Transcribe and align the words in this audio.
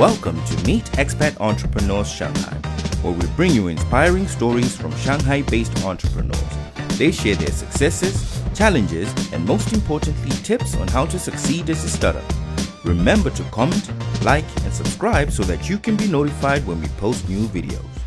Welcome 0.00 0.42
to 0.46 0.66
Meet 0.66 0.86
Expat 0.92 1.38
Entrepreneurs 1.42 2.10
Shanghai, 2.10 2.56
where 3.02 3.12
we 3.12 3.26
bring 3.36 3.50
you 3.50 3.68
inspiring 3.68 4.26
stories 4.26 4.74
from 4.74 4.96
Shanghai 4.96 5.42
based 5.42 5.84
entrepreneurs. 5.84 6.42
They 6.96 7.12
share 7.12 7.34
their 7.34 7.52
successes, 7.52 8.42
challenges, 8.54 9.12
and 9.34 9.44
most 9.44 9.74
importantly, 9.74 10.30
tips 10.42 10.74
on 10.76 10.88
how 10.88 11.04
to 11.04 11.18
succeed 11.18 11.68
as 11.68 11.84
a 11.84 11.90
startup. 11.90 12.24
Remember 12.82 13.28
to 13.28 13.42
comment, 13.50 13.90
like, 14.24 14.46
and 14.64 14.72
subscribe 14.72 15.30
so 15.32 15.42
that 15.42 15.68
you 15.68 15.76
can 15.76 15.96
be 15.96 16.08
notified 16.08 16.66
when 16.66 16.80
we 16.80 16.88
post 16.96 17.28
new 17.28 17.46
videos. 17.48 17.99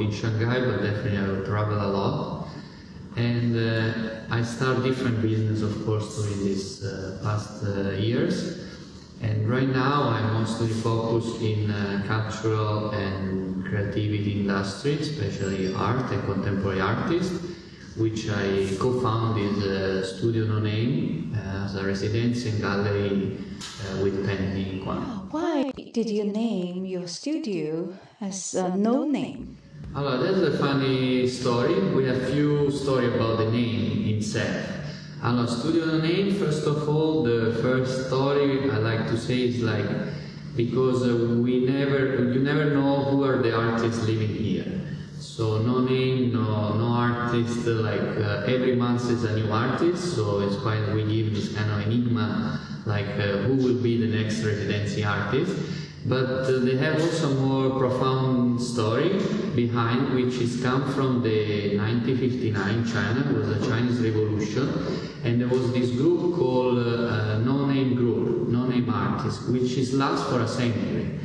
In 0.00 0.10
Shanghai, 0.10 0.60
but 0.60 0.82
definitely 0.82 1.18
I 1.18 1.46
travel 1.46 1.80
a 1.80 1.90
lot. 1.90 2.48
And 3.16 3.56
uh, 3.56 4.20
I 4.30 4.42
start 4.42 4.82
different 4.82 5.22
business, 5.22 5.62
of 5.62 5.84
course, 5.86 6.16
during 6.16 6.44
these 6.44 6.84
uh, 6.84 7.18
past 7.22 7.64
uh, 7.64 7.90
years. 7.92 8.64
And 9.22 9.48
right 9.48 9.68
now 9.68 10.10
I'm 10.10 10.34
mostly 10.34 10.68
focused 10.68 11.40
in 11.40 11.70
uh, 11.70 12.02
cultural 12.06 12.90
and 12.90 13.64
creativity 13.64 14.40
industry, 14.40 14.94
especially 15.00 15.72
art 15.74 16.10
and 16.12 16.22
contemporary 16.24 16.80
artists 16.80 17.56
which 17.96 18.28
I 18.28 18.76
co-founded 18.78 19.56
uh, 19.62 20.04
Studio 20.04 20.44
No 20.44 20.58
Name 20.58 21.34
uh, 21.34 21.64
as 21.64 21.76
a 21.76 21.84
residence 21.84 22.44
and 22.44 22.60
gallery 22.60 23.38
uh, 23.80 24.02
with 24.02 24.26
Penny 24.26 24.80
Kwan. 24.84 25.28
Why 25.30 25.70
did 25.74 26.10
you 26.10 26.24
name 26.24 26.84
your 26.84 27.08
studio 27.08 27.96
as 28.20 28.54
uh, 28.54 28.76
No 28.76 29.04
Name? 29.08 29.56
Allora, 29.96 30.18
that's 30.18 30.42
a 30.42 30.58
funny 30.58 31.26
story. 31.26 31.80
We 31.80 32.04
have 32.04 32.28
few 32.28 32.70
story 32.70 33.14
about 33.14 33.38
the 33.38 33.50
name 33.50 34.06
itself. 34.14 34.68
Allora, 35.22 35.48
Studio 35.48 35.96
Name, 35.96 36.34
first 36.34 36.66
of 36.66 36.86
all, 36.86 37.22
the 37.22 37.58
first 37.62 38.08
story 38.08 38.70
I 38.70 38.76
like 38.76 39.06
to 39.06 39.16
say 39.16 39.48
is 39.48 39.62
like 39.62 39.88
because 40.54 41.02
uh, 41.02 41.40
we 41.40 41.64
never, 41.64 42.30
you 42.30 42.40
never 42.40 42.74
know 42.74 43.04
who 43.04 43.24
are 43.24 43.40
the 43.40 43.56
artists 43.56 44.04
living 44.04 44.28
here. 44.28 44.66
So 45.18 45.62
no 45.62 45.78
name, 45.78 46.30
no 46.30 46.76
no 46.76 46.88
artist. 46.88 47.64
Like 47.64 48.20
uh, 48.20 48.44
every 48.44 48.76
month 48.76 49.08
is 49.10 49.24
a 49.24 49.34
new 49.34 49.50
artist, 49.50 50.14
so 50.14 50.40
it's 50.40 50.56
quite 50.56 50.92
we 50.92 51.04
give 51.04 51.34
this 51.34 51.54
kind 51.54 51.70
of 51.70 51.80
enigma, 51.86 52.60
like 52.84 53.16
uh, 53.16 53.48
who 53.48 53.56
will 53.56 53.80
be 53.80 53.96
the 53.96 54.14
next 54.14 54.44
residency 54.44 55.04
artist. 55.04 55.56
But 56.08 56.44
uh, 56.44 56.60
they 56.60 56.76
have 56.76 57.00
also 57.00 57.34
more 57.34 57.78
profound 57.80 58.62
story 58.62 59.20
behind, 59.56 60.14
which 60.14 60.34
is 60.34 60.62
come 60.62 60.92
from 60.92 61.22
the 61.22 61.76
1959 61.78 62.86
China. 62.86 63.28
It 63.28 63.36
was 63.36 63.48
a 63.50 63.68
Chinese 63.68 63.98
Revolution, 63.98 64.68
and 65.24 65.40
there 65.40 65.48
was 65.48 65.72
this 65.72 65.90
group 65.90 66.36
called 66.36 66.78
uh, 66.78 67.38
No 67.38 67.66
Name 67.66 67.96
Group, 67.96 68.48
No 68.48 68.68
Name 68.68 68.88
Artists, 68.88 69.48
which 69.48 69.72
is 69.78 69.94
last 69.94 70.30
for 70.30 70.42
a 70.42 70.46
century. 70.48 71.18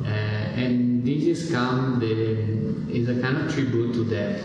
Uh, 0.00 0.08
and 0.08 1.04
this 1.04 1.24
is 1.24 1.50
come 1.52 2.00
the 2.00 2.42
is 2.90 3.08
a 3.10 3.20
kind 3.20 3.36
of 3.36 3.52
tribute 3.52 3.92
to 3.92 4.04
that 4.04 4.42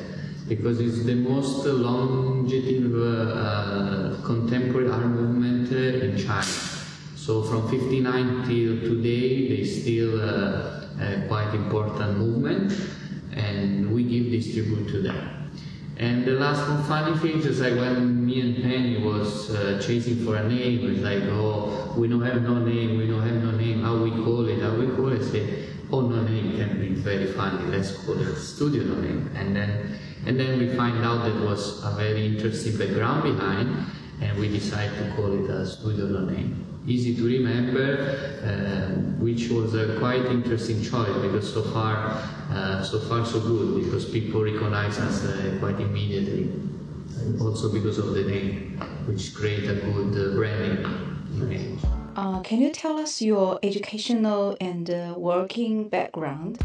because 0.49 0.81
it's 0.81 1.03
the 1.03 1.15
most 1.15 1.65
longevity 1.65 2.83
uh, 2.85 4.17
contemporary 4.25 4.89
art 4.89 5.05
movement 5.05 5.71
in 5.71 6.17
China. 6.17 6.76
So 7.27 7.43
from 7.43 7.67
59 7.67 8.47
till 8.47 8.79
today, 8.79 9.49
they 9.49 9.65
still 9.65 10.21
uh, 10.21 10.87
a 10.97 11.27
quite 11.27 11.53
important 11.53 12.19
movement, 12.19 12.71
and 13.33 13.93
we 13.93 14.05
give 14.05 14.31
this 14.31 14.53
tribute 14.53 14.87
to 14.87 15.01
them. 15.01 15.51
And 15.97 16.23
the 16.23 16.39
last 16.39 16.65
one 16.69 16.81
funny 16.85 17.17
thing 17.17 17.41
is 17.41 17.59
like 17.59 17.75
when 17.75 18.25
me 18.25 18.39
and 18.39 18.63
Penny 18.63 19.03
was 19.03 19.53
uh, 19.53 19.77
chasing 19.85 20.23
for 20.23 20.37
a 20.37 20.47
name, 20.47 20.89
it's 20.89 21.01
like, 21.01 21.23
oh, 21.23 21.93
we 21.97 22.07
don't 22.07 22.21
have 22.21 22.43
no 22.43 22.59
name, 22.59 22.97
we 22.97 23.07
don't 23.07 23.27
have 23.27 23.43
no 23.43 23.51
name, 23.51 23.81
how 23.81 23.97
we 23.97 24.11
call 24.11 24.47
it, 24.47 24.61
how 24.61 24.75
we 24.75 24.87
call 24.95 25.11
it, 25.11 25.21
say, 25.21 25.67
oh, 25.91 25.99
no 25.99 26.23
name 26.23 26.55
can 26.55 26.79
be 26.79 26.93
very 26.93 27.27
funny, 27.33 27.61
let's 27.65 27.91
call 28.05 28.17
it 28.21 28.35
studio 28.37 28.83
no 28.83 29.01
name. 29.01 29.29
And 29.35 29.53
then, 29.53 29.99
and 30.25 30.39
then 30.39 30.59
we 30.59 30.73
find 30.77 31.03
out 31.03 31.25
that 31.25 31.41
was 31.43 31.83
a 31.83 31.91
very 31.91 32.25
interesting 32.25 32.77
background 32.77 33.23
behind, 33.23 33.85
and 34.21 34.39
we 34.39 34.47
decided 34.47 34.97
to 34.99 35.13
call 35.17 35.33
it 35.33 35.49
a 35.49 35.67
studio 35.67 36.05
no 36.05 36.23
name. 36.23 36.66
Easy 36.87 37.13
to 37.17 37.25
remember, 37.25 37.99
uh, 38.47 38.95
which 39.19 39.49
was 39.49 39.75
a 39.75 39.99
quite 39.99 40.25
interesting 40.27 40.81
choice 40.81 41.15
because 41.21 41.53
so 41.53 41.61
far, 41.61 42.17
uh, 42.49 42.81
so 42.81 42.97
far 43.01 43.25
so 43.25 43.41
good 43.41 43.83
because 43.83 44.05
people 44.05 44.41
recognize 44.41 44.97
us 44.97 45.25
uh, 45.25 45.57
quite 45.59 45.77
immediately. 45.81 46.49
Also 47.41 47.73
because 47.73 47.97
of 47.97 48.13
the 48.13 48.23
name, 48.23 48.79
which 49.05 49.35
create 49.35 49.69
a 49.69 49.75
good 49.75 50.15
uh, 50.15 50.35
branding 50.35 50.85
image. 51.35 51.79
Uh, 52.15 52.39
can 52.39 52.61
you 52.61 52.71
tell 52.71 52.97
us 52.97 53.21
your 53.21 53.59
educational 53.63 54.55
and 54.61 54.89
uh, 54.89 55.13
working 55.17 55.89
background? 55.89 56.57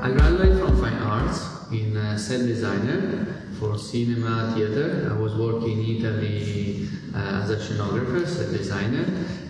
I 0.00 0.10
graduated 0.10 0.58
from 0.58 0.80
fine 0.80 0.94
arts 0.94 1.70
in 1.70 1.94
uh, 1.98 2.16
set 2.16 2.46
designer 2.46 3.43
for 3.58 3.78
cinema 3.78 4.52
theater. 4.54 5.10
I 5.10 5.18
was 5.18 5.34
working 5.34 5.84
in 5.84 5.96
Italy 5.96 6.88
uh, 7.14 7.42
as 7.42 7.50
a 7.50 7.56
scenographer, 7.56 8.22
as 8.22 8.40
a 8.40 8.56
designer, 8.56 9.04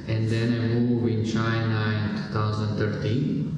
and 0.09 0.29
then 0.29 0.53
I 0.53 0.67
moved 0.79 1.09
in 1.09 1.25
China 1.25 2.11
in 2.11 2.33
2013. 2.33 3.51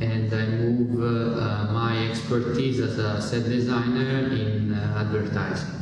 And 0.00 0.34
I 0.34 0.46
moved 0.46 1.00
uh, 1.00 1.40
uh, 1.40 1.72
my 1.72 2.08
expertise 2.08 2.80
as 2.80 2.98
a 2.98 3.22
set 3.22 3.44
designer 3.44 4.28
in 4.34 4.74
uh, 4.74 5.04
advertising. 5.06 5.74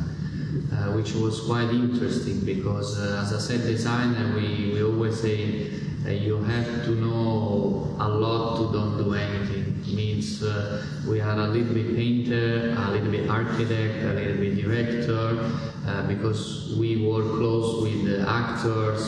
Uh, 0.71 0.91
which 0.91 1.13
was 1.13 1.41
quite 1.41 1.69
interesting 1.69 2.39
because 2.41 2.99
as 2.99 3.31
a 3.31 3.39
set 3.39 3.61
designer 3.61 4.35
we, 4.35 4.71
we 4.73 4.83
always 4.83 5.19
say 5.19 5.69
you 6.11 6.43
have 6.43 6.83
to 6.85 6.91
know 6.91 7.95
a 7.99 8.07
lot 8.07 8.57
to 8.57 8.73
don't 8.73 8.97
do 8.97 9.13
anything. 9.13 9.69
Means 9.95 10.41
uh, 10.43 10.83
we 11.07 11.21
are 11.21 11.37
a 11.37 11.47
little 11.47 11.73
bit 11.73 11.95
painter, 11.95 12.75
a 12.77 12.91
little 12.91 13.11
bit 13.11 13.29
architect, 13.29 14.03
a 14.03 14.13
little 14.13 14.37
bit 14.37 14.55
director 14.55 15.51
uh, 15.85 16.07
because 16.07 16.75
we 16.77 17.05
work 17.05 17.25
close 17.25 17.83
with 17.83 18.05
the 18.05 18.27
actors, 18.27 19.07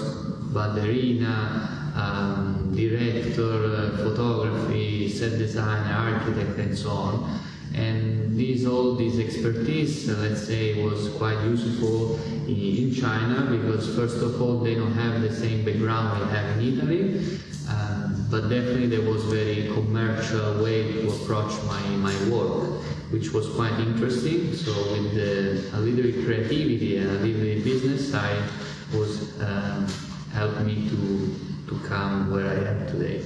ballerina, 0.53 1.91
um, 1.95 2.75
director, 2.75 3.65
uh, 3.65 3.97
photography, 3.97 5.09
set 5.09 5.37
designer, 5.37 6.13
architect 6.13 6.59
and 6.59 6.77
so 6.77 6.89
on 6.89 7.39
and 7.75 8.37
this 8.39 8.65
all 8.65 8.95
this 8.95 9.19
expertise 9.19 10.09
uh, 10.09 10.13
let's 10.21 10.47
say 10.47 10.81
was 10.83 11.09
quite 11.15 11.41
useful 11.43 12.15
in, 12.47 12.59
in, 12.81 12.93
China 12.93 13.49
because 13.51 13.93
first 13.95 14.17
of 14.17 14.41
all 14.41 14.59
they 14.59 14.75
don't 14.75 14.93
have 14.93 15.21
the 15.21 15.33
same 15.33 15.65
background 15.65 16.19
we 16.19 16.31
have 16.31 16.57
in 16.57 16.73
Italy. 16.73 17.39
Um, 17.67 18.27
but 18.29 18.41
definitely 18.41 18.87
there 18.87 19.09
was 19.09 19.23
very 19.25 19.67
commercial 19.73 20.63
way 20.63 20.91
to 20.91 21.09
approach 21.09 21.51
my, 21.65 21.81
my 21.97 22.29
work 22.29 22.81
which 23.11 23.31
was 23.33 23.47
quite 23.55 23.77
interesting. 23.79 24.53
So 24.53 24.71
with 24.91 25.13
the, 25.15 25.77
a 25.77 25.79
little 25.79 26.03
bit 26.03 26.25
creativity 26.25 26.97
and 26.97 27.09
a 27.09 27.19
little 27.19 27.41
bit 27.41 27.63
business 27.63 28.11
side 28.11 28.43
was 28.93 29.39
um, 29.41 29.87
helped 30.31 30.61
me 30.61 30.89
to 30.89 31.35
to 31.67 31.79
come 31.87 32.31
where 32.31 32.47
I 32.47 32.69
am 32.69 32.87
today 32.87 33.19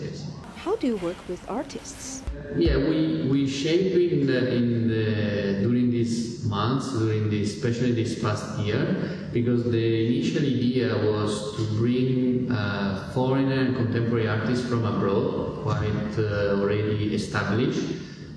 How 0.64 0.76
do 0.76 0.88
you 0.88 0.98
work 0.98 1.16
with 1.30 1.40
artists? 1.50 2.22
Yeah, 2.58 2.76
we 2.76 3.30
we 3.32 3.48
shape 3.48 3.96
in 3.96 4.28
the, 4.28 4.54
in 4.54 4.90
the 4.90 5.62
during 5.62 5.90
these 5.90 6.44
months, 6.44 6.92
during 6.92 7.30
this 7.30 7.56
especially 7.56 7.94
this 7.94 8.22
past 8.22 8.60
year, 8.60 8.84
because 9.32 9.64
the 9.72 9.88
initial 10.08 10.44
idea 10.44 10.98
was 10.98 11.56
to 11.56 11.64
bring 11.80 12.52
uh, 12.52 13.10
foreigner 13.14 13.62
and 13.68 13.76
contemporary 13.78 14.28
artists 14.28 14.68
from 14.68 14.84
abroad, 14.84 15.64
quite 15.64 16.12
uh, 16.18 16.60
already 16.60 17.16
established, 17.16 17.86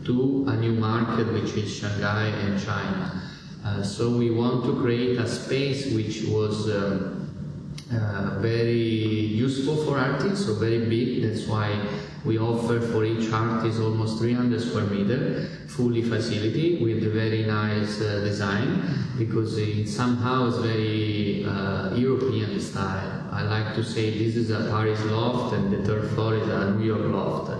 to 0.04 0.44
a 0.46 0.56
new 0.56 0.74
market 0.74 1.26
which 1.32 1.54
is 1.54 1.74
Shanghai 1.74 2.26
and 2.44 2.62
China. 2.62 3.20
Uh, 3.64 3.82
so 3.82 4.16
we 4.16 4.30
want 4.30 4.64
to 4.64 4.80
create 4.80 5.18
a 5.18 5.26
space 5.26 5.92
which 5.92 6.22
was. 6.28 6.70
Um, 6.70 7.21
uh, 7.94 8.38
very 8.40 8.72
useful 8.78 9.84
for 9.84 9.98
artists, 9.98 10.46
so 10.46 10.54
very 10.54 10.86
big. 10.86 11.22
That's 11.22 11.46
why 11.46 11.86
we 12.24 12.38
offer 12.38 12.80
for 12.80 13.04
each 13.04 13.30
artist 13.32 13.80
almost 13.80 14.18
300 14.18 14.60
square 14.60 14.84
meter, 14.84 15.48
fully 15.66 16.02
facility 16.02 16.82
with 16.82 17.02
a 17.04 17.10
very 17.10 17.44
nice 17.44 18.00
uh, 18.00 18.20
design 18.24 18.82
because 19.18 19.58
it 19.58 19.88
somehow 19.88 20.46
is 20.46 20.58
very 20.58 21.44
uh, 21.44 21.94
European 21.94 22.58
style. 22.60 23.28
I 23.32 23.42
like 23.42 23.74
to 23.74 23.82
say 23.84 24.10
this 24.10 24.36
is 24.36 24.50
a 24.50 24.68
Paris 24.70 25.02
loft 25.06 25.54
and 25.54 25.72
the 25.72 25.82
third 25.82 26.10
floor 26.10 26.34
is 26.34 26.48
a 26.48 26.72
New 26.72 26.86
York 26.86 27.12
loft 27.12 27.50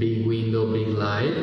big 0.00 0.26
window, 0.26 0.72
big 0.72 0.88
light. 0.88 1.34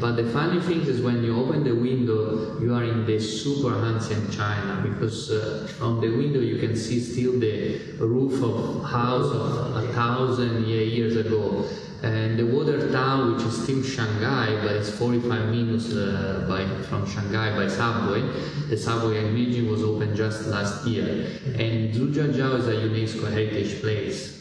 But 0.00 0.16
the 0.16 0.24
funny 0.30 0.60
thing 0.60 0.80
is 0.80 1.00
when 1.00 1.22
you 1.22 1.38
open 1.38 1.62
the 1.62 1.74
window, 1.74 2.58
you 2.60 2.74
are 2.74 2.82
in 2.82 3.06
the 3.06 3.20
super 3.20 3.74
ancient 3.86 4.32
China 4.32 4.82
because 4.88 5.30
uh, 5.30 5.68
from 5.78 6.00
the 6.00 6.08
window 6.08 6.40
you 6.40 6.58
can 6.58 6.74
see 6.74 6.98
still 6.98 7.38
the 7.38 7.78
roof 7.98 8.42
of 8.42 8.82
house 8.84 9.30
of 9.32 9.84
a 9.84 9.92
thousand 9.92 10.66
years 10.66 11.16
ago. 11.16 11.66
And 12.02 12.38
the 12.38 12.46
water 12.46 12.92
town, 12.92 13.34
which 13.34 13.44
is 13.44 13.62
still 13.62 13.82
Shanghai, 13.82 14.60
but 14.62 14.72
it's 14.76 14.90
45 14.90 15.48
minutes 15.48 15.92
uh, 15.92 16.44
by, 16.46 16.66
from 16.84 17.08
Shanghai 17.08 17.56
by 17.56 17.68
subway. 17.68 18.20
The 18.68 18.76
subway, 18.76 19.18
I 19.18 19.28
imagine, 19.28 19.70
was 19.70 19.82
opened 19.82 20.14
just 20.14 20.46
last 20.46 20.86
year. 20.86 21.26
And 21.46 21.92
Zhujiajiao 21.94 22.58
is 22.58 22.68
a 22.68 22.74
UNESCO 22.74 23.30
heritage 23.30 23.80
place. 23.80 24.35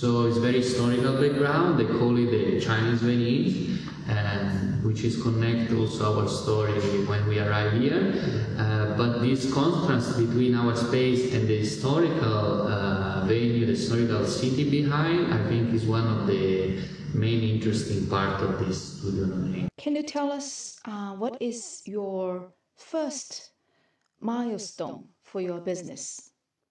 So 0.00 0.24
it's 0.24 0.38
very 0.38 0.62
historical 0.62 1.12
background. 1.20 1.78
They 1.78 1.84
call 1.84 2.16
it 2.16 2.30
the 2.30 2.58
Chinese 2.58 3.02
Venice, 3.02 3.84
um, 4.08 4.80
which 4.82 5.04
is 5.04 5.20
connect 5.20 5.74
also 5.74 6.22
our 6.22 6.26
story 6.26 6.80
when 7.04 7.28
we 7.28 7.38
arrive 7.38 7.74
here. 7.74 8.14
Uh, 8.56 8.96
but 8.96 9.18
this 9.18 9.52
contrast 9.52 10.16
between 10.16 10.54
our 10.54 10.74
space 10.74 11.34
and 11.34 11.46
the 11.46 11.58
historical 11.58 12.66
uh, 12.66 13.26
venue, 13.26 13.66
the 13.66 13.72
historical 13.72 14.24
city 14.24 14.70
behind, 14.70 15.34
I 15.34 15.46
think 15.50 15.74
is 15.74 15.84
one 15.84 16.06
of 16.06 16.26
the 16.26 16.78
main 17.12 17.42
interesting 17.42 18.06
part 18.06 18.40
of 18.40 18.58
this 18.66 18.82
studio. 18.82 19.68
Can 19.76 19.96
you 19.96 20.02
tell 20.02 20.32
us 20.32 20.80
uh, 20.86 21.12
what 21.12 21.36
is 21.42 21.82
your 21.84 22.54
first 22.74 23.50
milestone 24.18 25.08
for 25.24 25.42
your 25.42 25.60
business? 25.60 26.29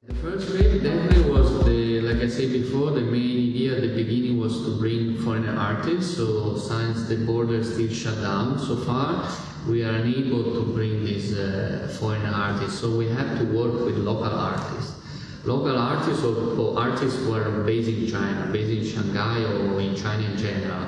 The 0.10 0.16
first 0.16 0.50
wave 0.54 0.82
definitely 0.82 1.30
was 1.30 1.66
the, 1.66 2.02
like 2.02 2.24
I 2.24 2.28
said 2.28 2.52
before, 2.54 2.92
the 2.92 3.02
main 3.02 3.50
idea 3.50 3.76
at 3.76 3.82
the 3.82 3.94
beginning 3.94 4.40
was 4.40 4.64
to 4.64 4.78
bring 4.80 5.18
foreign 5.18 5.48
artists. 5.50 6.16
So 6.16 6.56
since 6.58 7.08
the 7.08 7.18
border 7.26 7.64
still 7.64 7.90
shut 7.90 8.16
down 8.16 8.58
so 8.58 8.78
far, 8.78 9.30
we 9.68 9.84
are 9.84 9.92
unable 9.92 10.46
to 10.56 10.74
bring 10.74 11.04
these 11.04 11.38
uh, 11.38 11.94
foreign 12.00 12.26
artists. 12.26 12.80
So 12.80 12.98
we 12.98 13.10
have 13.10 13.38
to 13.40 13.46
work 13.56 13.86
with 13.86 13.98
local 13.98 14.32
artists. 14.32 14.96
Local 15.44 15.78
artists 15.78 16.24
or, 16.24 16.58
or 16.58 16.80
artists 16.80 17.20
who 17.20 17.34
are 17.34 17.64
based 17.64 17.90
in 17.90 18.08
China, 18.08 18.50
based 18.52 18.72
in 18.72 18.86
Shanghai 18.86 19.44
or 19.44 19.80
in 19.80 19.96
China 19.96 20.24
in 20.24 20.38
general. 20.38 20.88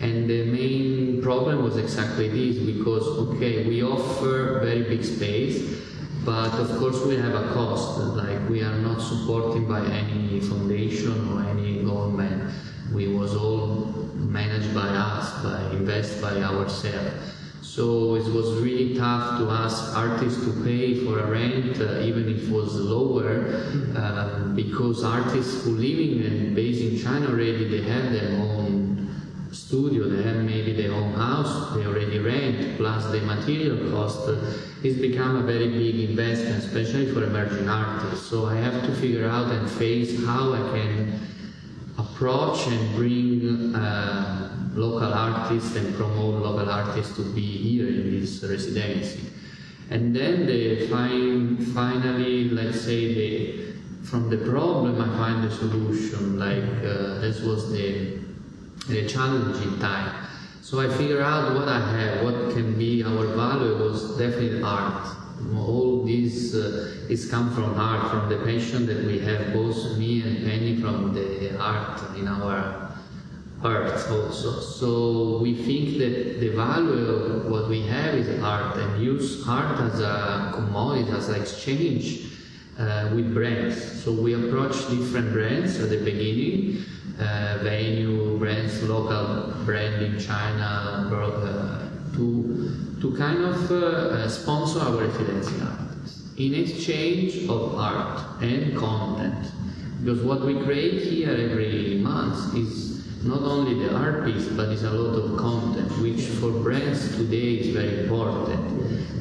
And 0.00 0.30
the 0.30 0.44
main 0.44 1.22
problem 1.22 1.64
was 1.64 1.78
exactly 1.78 2.28
this 2.28 2.58
because, 2.58 3.06
okay, 3.06 3.66
we 3.66 3.82
offer 3.82 4.60
very 4.62 4.82
big 4.82 5.02
space, 5.02 5.81
but 6.24 6.52
of 6.54 6.78
course 6.78 7.04
we 7.04 7.16
have 7.16 7.34
a 7.34 7.52
cost. 7.52 7.98
Like 7.98 8.48
we 8.48 8.62
are 8.62 8.78
not 8.78 9.00
supported 9.00 9.68
by 9.68 9.84
any 9.86 10.40
foundation 10.40 11.32
or 11.32 11.44
any 11.50 11.82
government. 11.82 12.52
We 12.92 13.08
was 13.08 13.34
all 13.34 13.92
managed 14.14 14.74
by 14.74 14.88
us, 14.88 15.42
by 15.42 15.70
invest 15.76 16.20
by 16.20 16.42
ourselves. 16.42 17.32
So 17.62 18.16
it 18.16 18.24
was 18.24 18.60
really 18.60 18.94
tough 18.98 19.38
to 19.38 19.48
ask 19.48 19.96
artists 19.96 20.44
to 20.44 20.62
pay 20.62 21.06
for 21.06 21.20
a 21.20 21.30
rent, 21.30 21.80
uh, 21.80 22.00
even 22.00 22.28
if 22.28 22.44
it 22.44 22.50
was 22.50 22.74
lower, 22.74 23.64
um, 23.96 24.54
because 24.54 25.02
artists 25.02 25.64
who 25.64 25.70
living 25.70 26.22
and 26.22 26.54
based 26.54 26.82
in 26.82 26.98
China 26.98 27.28
already 27.28 27.64
they 27.68 27.82
have 27.88 28.12
their 28.12 28.28
own 28.40 28.61
studio, 29.72 30.06
they 30.06 30.22
have 30.22 30.44
maybe 30.44 30.74
their 30.74 30.92
own 30.92 31.14
house, 31.14 31.74
they 31.74 31.86
already 31.86 32.18
rent, 32.18 32.76
plus 32.76 33.06
the 33.06 33.22
material 33.22 33.90
cost. 33.90 34.28
Uh, 34.28 34.36
it's 34.82 34.98
become 34.98 35.36
a 35.36 35.42
very 35.42 35.68
big 35.70 36.10
investment, 36.10 36.62
especially 36.62 37.10
for 37.10 37.24
emerging 37.24 37.66
artists. 37.70 38.26
So 38.28 38.44
I 38.44 38.56
have 38.56 38.82
to 38.84 38.92
figure 38.96 39.26
out 39.26 39.50
and 39.50 39.70
face 39.70 40.22
how 40.26 40.52
I 40.52 40.58
can 40.76 41.18
approach 41.96 42.66
and 42.66 42.94
bring 42.94 43.74
uh, 43.74 44.54
local 44.74 45.10
artists 45.10 45.74
and 45.74 45.94
promote 45.94 46.42
local 46.42 46.68
artists 46.68 47.16
to 47.16 47.22
be 47.32 47.40
here 47.40 47.88
in 47.88 48.20
this 48.20 48.44
residency. 48.44 49.24
And 49.88 50.14
then 50.14 50.44
they 50.44 50.86
find 50.88 51.66
finally, 51.68 52.50
let's 52.50 52.82
say 52.82 53.14
the 53.14 53.62
from 54.04 54.28
the 54.28 54.38
problem 54.50 55.00
I 55.00 55.06
find 55.16 55.44
the 55.44 55.50
solution. 55.50 56.38
Like 56.38 56.84
uh, 56.84 57.20
this 57.20 57.40
was 57.40 57.72
the 57.72 58.21
the 58.88 59.06
challenging 59.06 59.78
time. 59.78 60.26
So 60.60 60.80
I 60.80 60.88
figure 60.88 61.22
out 61.22 61.54
what 61.54 61.68
I 61.68 61.80
have, 61.80 62.24
what 62.24 62.54
can 62.54 62.78
be 62.78 63.02
our 63.02 63.26
value 63.26 63.76
was 63.76 64.16
definitely 64.16 64.62
art. 64.62 65.16
All 65.56 66.04
this 66.04 66.54
uh, 66.54 67.06
is 67.08 67.30
come 67.30 67.52
from 67.54 67.74
art, 67.78 68.10
from 68.10 68.28
the 68.28 68.44
passion 68.44 68.86
that 68.86 69.04
we 69.04 69.18
have, 69.20 69.52
both 69.52 69.98
me 69.98 70.22
and 70.22 70.44
Penny, 70.44 70.80
from 70.80 71.12
the 71.12 71.58
art 71.58 72.00
in 72.16 72.28
our 72.28 72.92
hearts 73.60 74.08
also. 74.08 74.60
So 74.60 75.38
we 75.38 75.54
think 75.54 75.98
that 75.98 76.40
the 76.40 76.48
value 76.50 77.06
of 77.06 77.50
what 77.50 77.68
we 77.68 77.82
have 77.82 78.14
is 78.14 78.42
art 78.42 78.76
and 78.76 79.02
use 79.02 79.46
art 79.46 79.80
as 79.80 80.00
a 80.00 80.52
commodity, 80.54 81.10
as 81.10 81.28
an 81.28 81.40
exchange 81.40 82.31
uh, 82.82 83.10
with 83.14 83.32
brands. 83.32 84.02
So 84.02 84.12
we 84.12 84.34
approach 84.34 84.74
different 84.90 85.32
brands 85.32 85.78
at 85.80 85.88
the 85.90 85.98
beginning, 85.98 86.84
uh, 87.18 87.58
venue 87.62 88.36
brands, 88.38 88.82
local 88.82 89.54
brand 89.64 90.02
in 90.02 90.18
China, 90.18 91.08
uh, 91.12 91.88
to 92.16 92.98
to 93.00 93.16
kind 93.16 93.44
of 93.44 93.70
uh, 93.70 93.76
uh, 93.76 94.28
sponsor 94.28 94.80
our 94.80 94.96
residency 94.96 95.60
artists 95.60 96.30
in 96.36 96.54
exchange 96.54 97.48
of 97.48 97.74
art 97.74 98.42
and 98.42 98.76
content. 98.76 99.46
Because 100.00 100.22
what 100.22 100.44
we 100.44 100.54
create 100.62 101.02
here 101.02 101.30
every 101.30 101.98
month 101.98 102.56
is 102.56 102.92
not 103.24 103.42
only 103.42 103.74
the 103.74 103.94
art 103.94 104.24
piece, 104.24 104.48
but 104.48 104.68
it's 104.70 104.82
a 104.82 104.90
lot 104.90 105.14
of 105.18 105.38
content, 105.38 105.90
which 106.02 106.22
for 106.40 106.50
brands 106.50 107.16
today 107.16 107.54
is 107.56 107.68
very. 107.68 108.01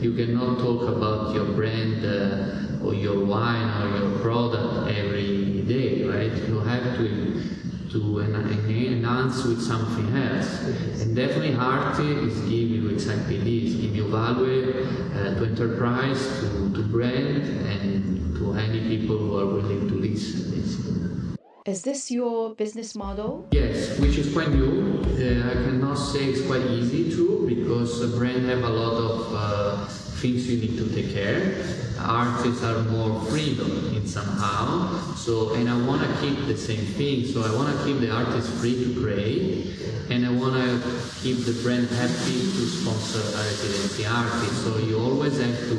You 0.01 0.13
cannot 0.15 0.57
talk 0.59 0.81
about 0.89 1.35
your 1.35 1.45
brand 1.45 2.03
uh, 2.03 2.83
or 2.83 2.93
your 2.95 3.23
wine 3.23 3.69
or 3.81 3.97
your 3.99 4.19
product 4.19 4.91
every 4.97 5.61
day, 5.61 6.03
right? 6.05 6.31
You 6.49 6.59
have 6.59 6.97
to 6.97 7.43
to 7.91 8.19
en- 8.21 8.35
en- 8.35 8.69
enhance 8.69 9.43
with 9.43 9.61
something 9.61 10.15
else. 10.15 10.63
And 11.01 11.15
definitely 11.15 11.55
art 11.55 11.99
is 11.99 12.39
give 12.41 12.69
you 12.71 12.89
exactly 12.89 13.37
this, 13.37 13.75
give 13.75 13.95
you 13.95 14.07
value 14.07 14.87
uh, 15.13 15.35
to 15.35 15.45
enterprise, 15.45 16.39
to, 16.39 16.73
to 16.73 16.83
brand, 16.83 17.43
and 17.67 18.35
to 18.37 18.53
any 18.53 18.79
people 18.87 19.17
who 19.17 19.37
are 19.37 19.45
willing 19.45 19.87
to 19.87 19.95
listen. 19.95 21.20
Is 21.63 21.83
this 21.83 22.09
your 22.09 22.55
business 22.55 22.95
model? 22.95 23.47
Yes, 23.51 23.99
which 23.99 24.17
is 24.17 24.33
quite 24.33 24.49
new. 24.49 24.97
Uh, 25.13 25.51
I 25.51 25.53
cannot 25.61 25.93
say 25.93 26.25
it's 26.25 26.41
quite 26.47 26.65
easy 26.65 27.11
too, 27.11 27.45
because 27.47 28.01
a 28.01 28.17
brand 28.17 28.45
have 28.49 28.63
a 28.63 28.69
lot 28.69 28.93
of 28.97 29.27
uh, 29.29 29.85
things 29.85 30.49
you 30.49 30.57
need 30.57 30.75
to 30.79 30.89
take 30.89 31.13
care. 31.13 31.63
Artists 31.99 32.63
are 32.63 32.81
more 32.89 33.21
freedom 33.29 33.93
in 33.95 34.07
somehow. 34.07 35.13
So, 35.13 35.53
and 35.53 35.69
I 35.69 35.77
want 35.85 36.01
to 36.01 36.09
keep 36.19 36.47
the 36.47 36.57
same 36.57 36.83
thing. 36.97 37.25
So 37.27 37.43
I 37.43 37.55
want 37.55 37.77
to 37.77 37.85
keep 37.85 37.99
the 37.99 38.09
artist 38.09 38.49
free 38.53 38.83
to 38.83 38.99
create, 38.99 39.77
and 40.09 40.25
I 40.25 40.31
want 40.31 40.55
to 40.55 40.81
keep 41.21 41.45
the 41.45 41.53
brand 41.61 41.87
happy 41.89 42.41
to 42.41 42.63
sponsor 42.73 43.21
a 43.21 43.37
residency 43.37 44.07
artist. 44.07 44.63
So 44.63 44.79
you 44.79 44.97
always 44.97 45.37
have 45.37 45.59
to 45.69 45.75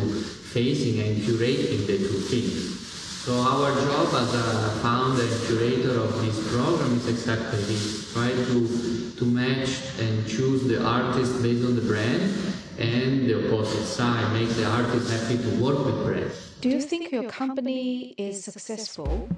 facing 0.54 1.00
and 1.02 1.16
curating 1.22 1.88
the 1.88 1.98
two 1.98 2.22
things. 2.30 2.81
So 3.22 3.34
our 3.34 3.70
job 3.70 4.08
as 4.14 4.34
a 4.34 4.80
founder 4.82 5.22
and 5.22 5.42
curator 5.46 5.96
of 6.00 6.20
this 6.26 6.36
program 6.50 6.96
is 6.96 7.06
exactly 7.06 7.60
this: 7.70 8.12
try 8.12 8.30
to 8.30 9.12
to 9.16 9.24
match 9.24 9.78
and 10.00 10.26
choose 10.26 10.64
the 10.66 10.82
artist 10.84 11.40
based 11.40 11.64
on 11.64 11.76
the 11.76 11.82
brand, 11.82 12.34
and 12.80 13.28
the 13.28 13.38
opposite 13.46 13.86
side, 13.86 14.32
make 14.32 14.48
the 14.58 14.66
artist 14.66 15.08
happy 15.08 15.38
to 15.38 15.50
work 15.62 15.78
with 15.86 16.04
brands. 16.04 16.50
Do 16.62 16.68
you 16.68 16.80
think 16.80 17.12
your 17.12 17.30
company 17.30 18.16
is 18.18 18.42
successful? 18.42 19.28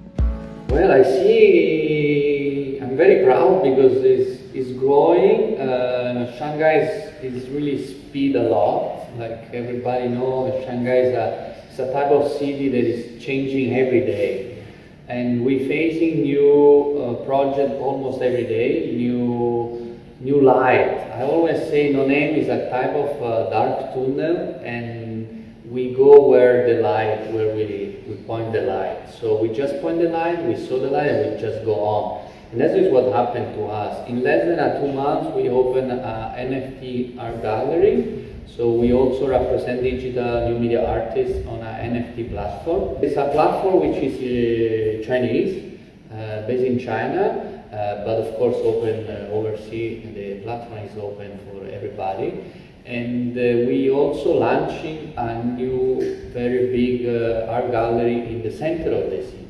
Well, 0.69 0.91
I 0.91 1.03
see. 1.03 2.79
I'm 2.81 2.97
very 2.97 3.23
proud 3.23 3.61
because 3.61 4.03
it's, 4.03 4.41
it's 4.51 4.71
growing. 4.79 5.59
Uh, 5.59 6.35
Shanghai 6.39 6.79
is, 7.21 7.35
is 7.35 7.49
really 7.49 7.77
speed 7.85 8.35
a 8.35 8.49
lot. 8.49 9.07
Like 9.19 9.53
everybody 9.53 10.07
knows, 10.07 10.65
Shanghai 10.65 10.97
is 11.05 11.13
a, 11.13 11.55
it's 11.77 11.89
a 11.89 11.91
type 11.91 12.09
of 12.09 12.31
city 12.31 12.69
that 12.69 12.85
is 12.85 13.21
changing 13.21 13.75
every 13.75 13.99
day. 13.99 14.63
And 15.09 15.43
we're 15.43 15.67
facing 15.67 16.21
new 16.21 17.19
uh, 17.19 17.25
project 17.25 17.73
almost 17.81 18.21
every 18.21 18.45
day, 18.45 18.95
new 18.95 19.99
new 20.21 20.39
light. 20.41 21.11
I 21.11 21.23
always 21.23 21.59
say 21.67 21.91
no 21.91 22.07
name 22.07 22.35
is 22.35 22.47
a 22.47 22.69
type 22.69 22.95
of 22.95 23.21
uh, 23.21 23.49
dark 23.49 23.93
tunnel, 23.93 24.55
and 24.63 25.53
we 25.69 25.93
go 25.93 26.29
where 26.29 26.65
the 26.65 26.81
light, 26.81 27.29
where 27.33 27.53
we, 27.53 27.99
we 28.07 28.15
point 28.23 28.53
the 28.53 28.61
light. 28.61 29.09
So 29.19 29.41
we 29.41 29.49
just 29.49 29.81
point 29.81 29.99
the 29.99 30.09
light, 30.09 30.41
we 30.45 30.55
saw 30.55 30.79
the 30.79 30.87
light, 30.87 31.09
and 31.09 31.35
we 31.35 31.41
just 31.41 31.65
go 31.65 31.75
on. 31.75 32.31
And 32.53 32.61
that 32.61 32.71
is 32.71 32.89
what 32.89 33.11
happened 33.11 33.53
to 33.55 33.65
us. 33.65 34.07
In 34.07 34.23
less 34.23 34.45
than 34.47 34.59
a 34.59 34.79
two 34.79 34.93
months, 34.93 35.35
we 35.35 35.49
opened 35.49 35.91
a 35.91 36.33
NFT 36.37 37.19
art 37.19 37.41
gallery. 37.41 38.24
So 38.47 38.71
we 38.71 38.93
also 38.93 39.27
represent 39.27 39.83
digital 39.83 40.49
new 40.49 40.59
media 40.59 40.85
artists 40.87 41.45
on 41.47 41.59
an 41.61 41.93
NFT 41.93 42.31
platform. 42.31 42.97
It's 43.01 43.17
a 43.17 43.29
platform 43.31 43.87
which 43.87 43.97
is 44.01 44.15
uh, 44.19 45.05
Chinese, 45.05 45.79
uh, 46.11 46.47
based 46.47 46.63
in 46.63 46.79
China. 46.79 47.53
uh, 47.75 48.05
but 48.05 48.17
of 48.21 48.35
course 48.37 48.55
open 48.63 49.07
uh, 49.07 49.29
overseas. 49.31 50.03
The 50.15 50.39
platform 50.43 50.79
is 50.79 50.97
open 50.97 51.39
for 51.45 51.67
everybody. 51.67 52.43
And 52.85 53.35
uh, 53.37 53.67
we 53.67 53.89
also 53.89 54.37
launching 54.37 55.13
a 55.17 55.43
new, 55.43 56.29
very 56.31 56.71
big 56.71 57.07
uh, 57.07 57.51
art 57.51 57.71
gallery 57.71 58.27
in 58.27 58.43
the 58.43 58.51
center 58.51 58.91
of 58.91 59.09
the 59.09 59.23
city, 59.25 59.47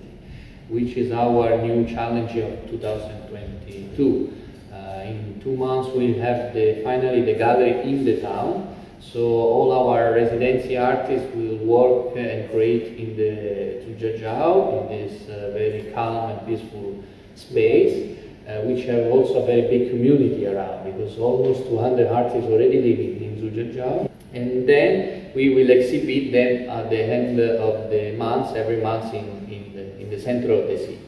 which 0.69 0.95
is 0.95 1.11
our 1.11 1.61
new 1.61 1.85
challenge 1.85 2.31
of 2.37 2.69
2022. 2.69 4.33
Uh, 4.71 4.75
in 5.03 5.39
two 5.43 5.55
months, 5.55 5.89
we 5.93 6.13
have 6.17 6.53
the, 6.53 6.81
finally 6.83 7.21
the 7.23 7.33
gallery 7.33 7.81
in 7.81 8.05
the 8.05 8.21
town. 8.21 8.75
So 9.12 9.21
all 9.21 9.71
our 9.71 10.13
residency 10.13 10.77
artists 10.77 11.33
will 11.35 11.57
work 11.57 12.17
and 12.17 12.50
create 12.51 12.97
in 12.97 13.15
the 13.15 13.85
Zhujiajiao, 13.85 14.91
in 14.91 15.07
this 15.07 15.29
uh, 15.29 15.51
very 15.53 15.91
calm 15.93 16.31
and 16.31 16.47
peaceful 16.47 17.03
space 17.35 18.17
uh, 18.47 18.62
which 18.62 18.85
have 18.85 19.07
also 19.12 19.43
a 19.43 19.45
very 19.45 19.62
big 19.62 19.89
community 19.89 20.45
around 20.47 20.85
because 20.85 21.17
almost 21.17 21.67
200 21.67 22.07
artists 22.07 22.47
already 22.50 22.81
living 22.81 23.24
in 23.24 23.31
Zhujiajiao. 23.41 24.09
And 24.33 24.67
then 24.67 25.31
we 25.33 25.55
will 25.55 25.69
exhibit 25.69 26.31
them 26.31 26.69
at 26.69 26.89
the 26.89 27.01
end 27.01 27.39
of 27.39 27.89
the 27.89 28.15
month, 28.17 28.55
every 28.55 28.81
month 28.81 29.13
in, 29.13 29.25
in, 29.50 29.74
the, 29.74 30.00
in 30.01 30.09
the 30.09 30.19
center 30.19 30.51
of 30.51 30.67
the 30.67 30.77
city, 30.77 31.00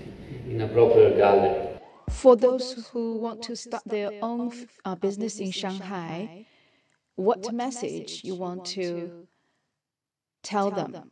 in 0.50 0.62
a 0.62 0.68
proper 0.68 1.10
gallery. 1.16 1.68
For 2.10 2.36
those 2.36 2.88
who 2.92 3.18
want 3.18 3.44
to 3.44 3.56
start 3.56 3.84
their 3.86 4.12
own 4.22 4.52
uh, 4.86 4.96
business 4.96 5.40
in 5.40 5.52
Shanghai, 5.52 6.46
what 7.18 7.52
message 7.52 8.22
you 8.24 8.36
want 8.36 8.64
to 8.64 9.28
tell 10.44 10.70
them? 10.72 11.10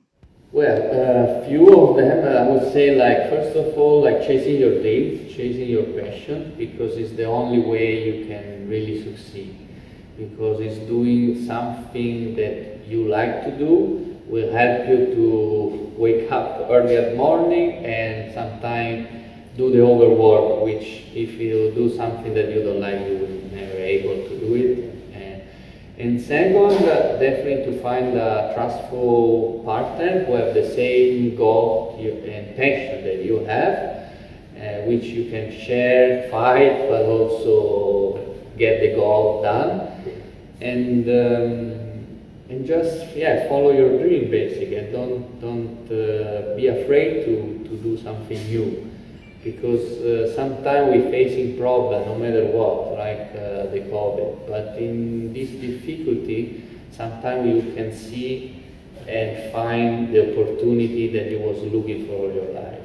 Well, 0.51 0.77
a 0.77 1.41
uh, 1.41 1.47
few 1.47 1.67
of 1.75 1.97
them, 1.97 2.25
uh, 2.25 2.37
I 2.37 2.47
would 2.47 2.71
say, 2.71 2.95
like, 2.95 3.29
first 3.29 3.57
of 3.57 3.77
all, 3.77 4.03
like 4.03 4.21
chasing 4.21 4.57
your 4.57 4.79
dreams, 4.81 5.35
chasing 5.35 5.67
your 5.67 5.83
passion, 5.99 6.53
because 6.57 6.95
it's 6.95 7.13
the 7.13 7.25
only 7.25 7.59
way 7.59 8.05
you 8.05 8.27
can 8.27 8.69
really 8.69 9.03
succeed. 9.03 9.67
Because 10.15 10.61
it's 10.61 10.77
doing 10.87 11.45
something 11.45 12.35
that 12.35 12.85
you 12.87 13.09
like 13.09 13.43
to 13.43 13.57
do 13.57 14.15
will 14.27 14.51
help 14.53 14.87
you 14.87 14.97
to 15.15 15.93
wake 15.97 16.31
up 16.31 16.67
early 16.69 16.95
at 16.95 17.17
morning 17.17 17.83
and 17.83 18.33
sometimes 18.33 19.09
do 19.57 19.71
the 19.71 19.81
overwork, 19.81 20.63
which 20.63 21.07
if 21.13 21.33
you 21.33 21.71
do 21.75 21.93
something 21.97 22.33
that 22.33 22.53
you 22.53 22.63
don't 22.63 22.79
like, 22.79 22.99
you 23.07 23.17
will 23.17 23.57
never 23.57 23.77
able 23.77 24.29
to 24.29 24.39
do 24.39 24.55
it 24.55 24.84
and 25.97 26.21
second, 26.21 26.85
definitely 27.19 27.71
to 27.71 27.81
find 27.81 28.17
a 28.17 28.51
trustful 28.53 29.61
partner 29.63 30.25
who 30.25 30.33
have 30.33 30.53
the 30.53 30.69
same 30.75 31.37
goal 31.37 31.95
and 31.97 32.55
passion 32.57 33.03
that 33.05 33.23
you 33.23 33.39
have, 33.45 34.03
uh, 34.57 34.85
which 34.87 35.05
you 35.05 35.29
can 35.29 35.51
share, 35.57 36.29
fight, 36.29 36.89
but 36.89 37.05
also 37.05 38.35
get 38.57 38.81
the 38.81 38.95
goal 38.95 39.41
done. 39.41 39.87
And 40.59 41.07
um, 41.07 41.85
and 42.49 42.65
just 42.65 43.15
yeah, 43.15 43.47
follow 43.47 43.71
your 43.71 43.97
dream 43.97 44.29
basically. 44.29 44.75
And 44.75 44.91
don't 44.91 45.39
don't 45.39 45.85
uh, 45.91 46.55
be 46.57 46.67
afraid 46.67 47.25
to 47.25 47.69
to 47.69 47.77
do 47.77 47.97
something 47.97 48.37
new 48.47 48.91
because 49.45 50.01
uh, 50.01 50.35
sometimes 50.35 50.89
we're 50.89 51.11
facing 51.11 51.55
problems 51.55 52.07
no 52.07 52.15
matter 52.17 52.45
what, 52.47 52.97
like 52.97 53.29
uh, 53.37 53.69
the 53.69 53.85
COVID. 53.93 54.49
But 54.49 54.75
in 54.81 55.31
this 55.33 55.51
difficulty, 55.51 56.65
sometimes 56.91 57.45
you 57.45 57.73
can 57.75 57.95
see 57.95 58.63
and 59.07 59.51
find 59.53 60.11
the 60.11 60.31
opportunity 60.31 61.13
that 61.13 61.29
you 61.29 61.39
was 61.39 61.61
looking 61.71 62.07
for 62.07 62.13
all 62.13 62.33
your 62.33 62.51
life. 62.55 62.81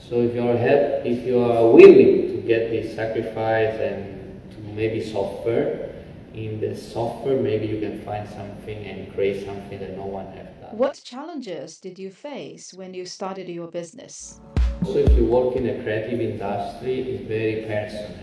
So 0.00 0.22
if 0.22 0.34
you 0.34 0.48
are 0.48 0.56
help, 0.56 1.04
if 1.04 1.26
you 1.26 1.38
are 1.40 1.70
willing 1.70 2.28
to 2.28 2.42
get 2.46 2.70
this 2.70 2.96
sacrifice 2.96 3.78
and 3.78 4.50
to 4.50 4.58
maybe 4.72 5.04
suffer, 5.04 5.90
in 6.32 6.58
the 6.58 6.74
software 6.74 7.38
maybe 7.38 7.66
you 7.66 7.78
can 7.78 8.00
find 8.00 8.26
something 8.30 8.86
and 8.86 9.12
create 9.12 9.44
something 9.44 9.78
that 9.78 9.94
no 9.94 10.06
one 10.06 10.26
has 10.32 10.46
done. 10.62 10.78
What 10.78 11.02
challenges 11.04 11.78
did 11.78 11.98
you 11.98 12.10
face 12.10 12.72
when 12.72 12.94
you 12.94 13.04
started 13.04 13.50
your 13.50 13.68
business? 13.68 14.40
Also, 14.84 14.98
if 14.98 15.16
you 15.16 15.26
work 15.26 15.54
in 15.54 15.68
a 15.68 15.80
creative 15.84 16.20
industry, 16.20 17.02
it's 17.02 17.28
very 17.28 17.62
personal. 17.62 18.18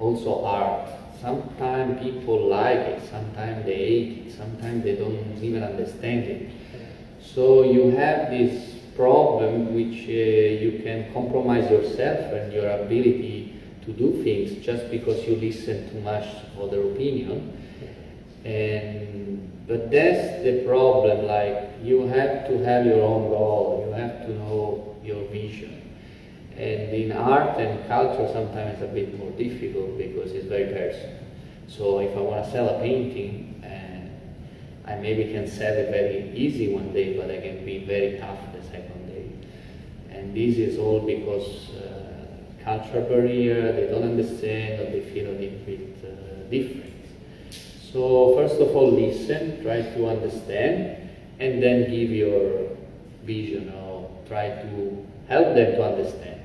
Also, 0.00 0.42
art. 0.42 0.88
Sometimes 1.20 2.02
people 2.02 2.48
like 2.48 2.78
it, 2.78 3.02
sometimes 3.10 3.66
they 3.66 3.76
hate 3.76 4.26
it, 4.26 4.32
sometimes 4.34 4.84
they 4.84 4.94
don't 4.96 5.36
even 5.42 5.62
understand 5.62 6.24
it. 6.24 6.50
So 7.20 7.64
you 7.64 7.90
have 7.90 8.30
this 8.30 8.76
problem 8.96 9.74
which 9.74 10.08
uh, 10.08 10.64
you 10.64 10.80
can 10.82 11.12
compromise 11.12 11.70
yourself 11.70 12.32
and 12.32 12.54
your 12.54 12.70
ability 12.70 13.60
to 13.84 13.92
do 13.92 14.22
things 14.24 14.64
just 14.64 14.90
because 14.90 15.26
you 15.26 15.36
listen 15.36 15.90
too 15.90 16.00
much 16.00 16.24
to 16.54 16.62
other 16.62 16.80
opinion. 16.90 17.52
And 18.46 19.52
but 19.68 19.90
that's 19.90 20.42
the 20.42 20.64
problem. 20.66 21.26
Like 21.26 21.72
you 21.82 22.06
have 22.06 22.48
to 22.48 22.64
have 22.64 22.86
your 22.86 23.02
own 23.02 23.28
goal. 23.28 23.84
You 23.86 23.92
have 23.92 24.24
to 24.26 24.32
know 24.32 24.95
your 25.06 25.24
vision. 25.28 25.82
And 26.56 26.94
in 26.94 27.12
art 27.12 27.58
and 27.58 27.86
culture, 27.86 28.28
sometimes 28.32 28.74
it's 28.74 28.82
a 28.82 28.94
bit 28.94 29.18
more 29.18 29.30
difficult 29.32 29.98
because 29.98 30.32
it's 30.32 30.46
very 30.46 30.72
personal. 30.72 31.18
So 31.68 31.98
if 32.00 32.16
I 32.16 32.20
want 32.20 32.44
to 32.44 32.50
sell 32.50 32.68
a 32.68 32.80
painting, 32.80 33.62
uh, 33.62 34.90
I 34.90 34.96
maybe 34.96 35.32
can 35.32 35.46
sell 35.46 35.74
it 35.74 35.90
very 35.90 36.36
easy 36.36 36.72
one 36.72 36.92
day, 36.92 37.16
but 37.16 37.30
I 37.30 37.40
can 37.40 37.64
be 37.64 37.84
very 37.84 38.18
tough 38.18 38.38
the 38.54 38.62
second 38.62 39.06
day. 39.08 39.30
And 40.10 40.34
this 40.34 40.56
is 40.56 40.78
all 40.78 41.00
because 41.00 41.70
uh, 41.70 42.26
cultural 42.64 43.04
barrier, 43.04 43.72
they 43.72 43.88
don't 43.88 44.04
understand 44.04 44.80
or 44.80 44.90
they 44.90 45.00
feel 45.00 45.28
a 45.28 45.36
little 45.38 45.58
bit 45.66 45.98
uh, 46.04 46.48
different. 46.50 46.94
So 47.92 48.34
first 48.36 48.60
of 48.60 48.74
all, 48.74 48.92
listen, 48.92 49.62
try 49.62 49.82
to 49.82 50.08
understand, 50.08 51.10
and 51.38 51.62
then 51.62 51.90
give 51.90 52.10
your 52.10 52.70
vision 53.24 53.72
try 54.28 54.48
to 54.48 55.06
help 55.28 55.54
them 55.54 55.72
to 55.76 55.84
understand. 55.84 56.40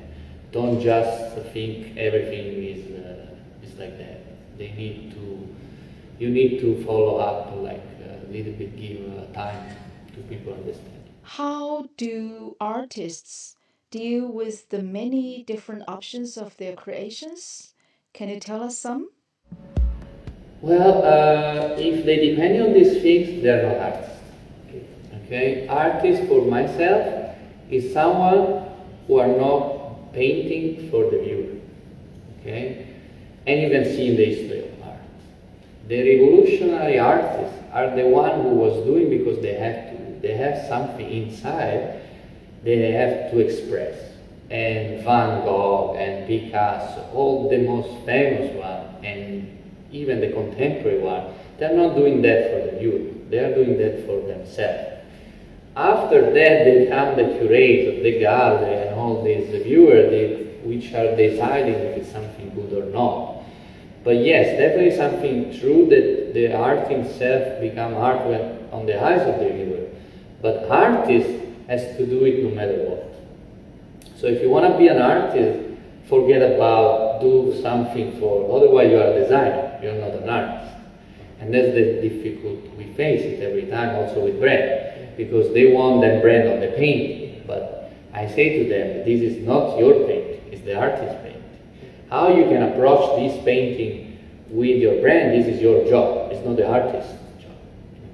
Don't 0.52 0.82
just 0.82 1.36
think 1.54 1.98
everything 1.98 2.64
is, 2.64 3.06
uh, 3.06 3.36
is 3.64 3.78
like 3.80 3.98
that. 3.98 4.58
They 4.58 4.72
need 4.72 5.14
to, 5.14 5.48
you 6.20 6.30
need 6.30 6.60
to 6.60 6.84
follow 6.84 7.18
up, 7.18 7.56
like 7.58 7.82
a 8.04 8.32
little 8.32 8.54
bit 8.54 8.78
give 8.78 9.00
uh, 9.18 9.34
time 9.34 9.76
to 10.14 10.22
people 10.24 10.54
understand. 10.54 11.10
How 11.24 11.88
do 11.98 12.56
artists 12.60 13.56
deal 13.92 14.28
with 14.28 14.70
the 14.70 14.82
many 14.84 15.44
different 15.44 15.84
options 15.88 16.38
of 16.38 16.58
their 16.58 16.76
creations? 16.76 17.74
Can 18.14 18.30
you 18.30 18.40
tell 18.40 18.62
us 18.62 18.78
some? 18.78 19.10
Well, 20.62 21.04
uh, 21.04 21.76
if 21.80 22.06
they 22.06 22.30
depend 22.30 22.62
on 22.62 22.74
these 22.74 23.02
things, 23.02 23.42
they're 23.42 23.64
not 23.68 23.78
artists. 23.78 24.18
Okay, 25.26 25.66
artists 25.68 26.28
for 26.28 26.46
myself, 26.46 27.21
is 27.72 27.94
someone 27.94 28.70
who 29.08 29.18
are 29.20 29.28
not 29.28 30.14
painting 30.14 30.92
for 30.92 31.10
the 31.10 31.20
viewer. 31.20 31.60
Okay? 32.40 32.88
And 33.48 33.72
can 33.72 33.86
see 33.86 34.10
in 34.10 34.18
the 34.18 34.26
history 34.26 34.60
of 34.60 34.84
art. 34.84 35.00
The 35.88 36.20
revolutionary 36.20 37.00
artists 37.00 37.58
are 37.72 37.96
the 37.96 38.08
one 38.08 38.42
who 38.42 38.50
was 38.50 38.86
doing 38.86 39.10
because 39.10 39.42
they 39.42 39.54
have 39.54 39.92
to. 39.92 40.20
They 40.22 40.38
have 40.38 40.68
something 40.68 41.10
inside 41.10 42.02
they 42.64 42.92
have 42.92 43.32
to 43.32 43.40
express. 43.40 43.98
And 44.50 45.04
Van 45.04 45.46
Gogh 45.46 45.96
and 45.98 46.28
Picasso, 46.28 47.10
all 47.14 47.50
the 47.50 47.60
most 47.60 48.06
famous 48.06 48.54
ones, 48.56 49.04
and 49.04 49.58
even 49.92 50.20
the 50.20 50.32
contemporary 50.32 51.00
one, 51.00 51.34
they're 51.58 51.76
not 51.76 51.96
doing 51.96 52.22
that 52.22 52.52
for 52.52 52.72
the 52.72 52.80
viewer. 52.80 53.12
They 53.30 53.40
are 53.40 53.56
doing 53.56 53.78
that 53.78 54.06
for 54.06 54.22
themselves. 54.28 54.91
After 55.76 56.22
that, 56.22 56.66
they 56.66 56.88
come 56.90 57.16
the 57.16 57.38
curator, 57.38 58.04
the 58.04 58.20
gallery, 58.20 58.88
and 58.88 58.96
all 58.96 59.24
these 59.24 59.64
viewers, 59.64 60.48
which 60.66 60.94
are 60.94 61.16
deciding 61.16 61.76
if 61.76 61.98
it's 61.98 62.12
something 62.12 62.54
good 62.54 62.74
or 62.74 62.92
not. 62.92 63.44
But 64.04 64.18
yes, 64.18 64.58
definitely 64.58 64.96
something 64.96 65.58
true 65.60 65.88
that 65.90 66.34
the 66.34 66.54
art 66.54 66.92
itself 66.92 67.62
become 67.62 67.96
art 67.96 68.28
when 68.28 68.68
on 68.72 68.86
the 68.86 69.02
eyes 69.02 69.22
of 69.22 69.40
the 69.40 69.50
viewer. 69.54 69.88
But 70.42 70.70
artist 70.70 71.30
has 71.68 71.96
to 71.98 72.06
do 72.06 72.26
it 72.26 72.44
no 72.44 72.50
matter 72.54 72.90
what. 72.90 73.14
So 74.18 74.28
if 74.28 74.42
you 74.42 74.50
want 74.50 74.72
to 74.72 74.78
be 74.78 74.88
an 74.88 75.02
artist, 75.02 75.70
forget 76.10 76.42
about 76.42 77.22
do 77.22 77.58
something 77.62 78.20
for, 78.20 78.58
otherwise 78.58 78.92
you 78.92 78.98
are 78.98 79.12
a 79.12 79.20
designer, 79.20 79.80
you're 79.82 79.94
not 79.94 80.12
an 80.12 80.30
artist. 80.30 80.76
And 81.40 81.54
that's 81.54 81.74
the 81.74 82.02
difficult, 82.02 82.76
we 82.76 82.86
face 82.94 83.22
it 83.22 83.42
every 83.42 83.68
time 83.68 83.96
also 83.96 84.26
with 84.26 84.40
brand 84.40 84.81
because 85.18 85.54
they 85.54 85.72
want 85.72 86.02
that 86.02 86.22
brand 86.22 86.50
on 86.50 86.60
the 86.60 86.68
painting. 86.78 87.44
But 87.46 87.92
I 88.14 88.28
say 88.28 88.64
to 88.64 88.70
them, 88.70 89.06
this 89.06 89.22
is 89.22 89.46
not 89.46 89.78
your 89.78 89.94
painting, 90.08 90.42
it's 90.52 90.62
the 90.62 90.78
artist's 90.78 91.16
painting. 91.22 91.44
How 92.10 92.30
you 92.30 92.44
can 92.46 92.64
approach 92.64 93.20
this 93.20 93.44
painting 93.44 94.20
with 94.50 94.78
your 94.82 95.02
brand, 95.02 95.32
this 95.32 95.48
is 95.48 95.62
your 95.62 95.88
job, 95.90 96.32
it's 96.32 96.46
not 96.46 96.58
the 96.58 96.68
artist's 96.68 97.14
job. 97.40 97.56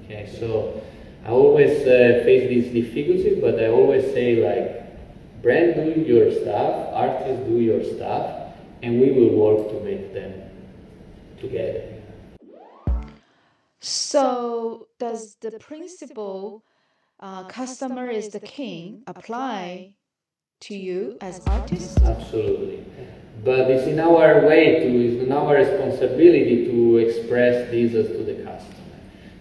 Okay, 0.04 0.32
so 0.38 0.80
I 1.24 1.30
always 1.30 1.82
uh, 1.82 2.22
face 2.24 2.48
these 2.48 2.72
difficulties, 2.72 3.38
but 3.40 3.58
I 3.58 3.68
always 3.68 4.04
say 4.14 4.36
like, 4.36 5.42
brand 5.42 5.74
do 5.74 6.00
your 6.00 6.32
stuff, 6.32 6.90
artists 6.92 7.44
do 7.46 7.58
your 7.58 7.82
stuff, 7.84 8.54
and 8.82 9.00
we 9.00 9.10
will 9.10 9.34
work 9.36 9.68
to 9.70 9.80
make 9.84 10.14
them 10.14 10.32
together. 11.40 11.82
So, 13.80 14.88
does 14.98 15.36
the 15.40 15.52
principle 15.52 16.64
uh, 17.20 17.44
customer 17.44 18.08
is 18.08 18.28
the 18.30 18.40
king 18.40 19.02
apply 19.06 19.92
to 20.60 20.74
you 20.74 21.16
as 21.20 21.40
artists? 21.46 21.96
Absolutely. 22.02 22.84
But 23.44 23.70
it's 23.70 23.86
in 23.86 24.00
our 24.00 24.46
way 24.46 24.80
to, 24.80 25.06
it's 25.06 25.22
in 25.22 25.32
our 25.32 25.54
responsibility 25.54 26.66
to 26.66 26.98
express 26.98 27.70
this 27.70 27.92
to 27.92 28.24
the 28.24 28.42
customer, 28.42 28.98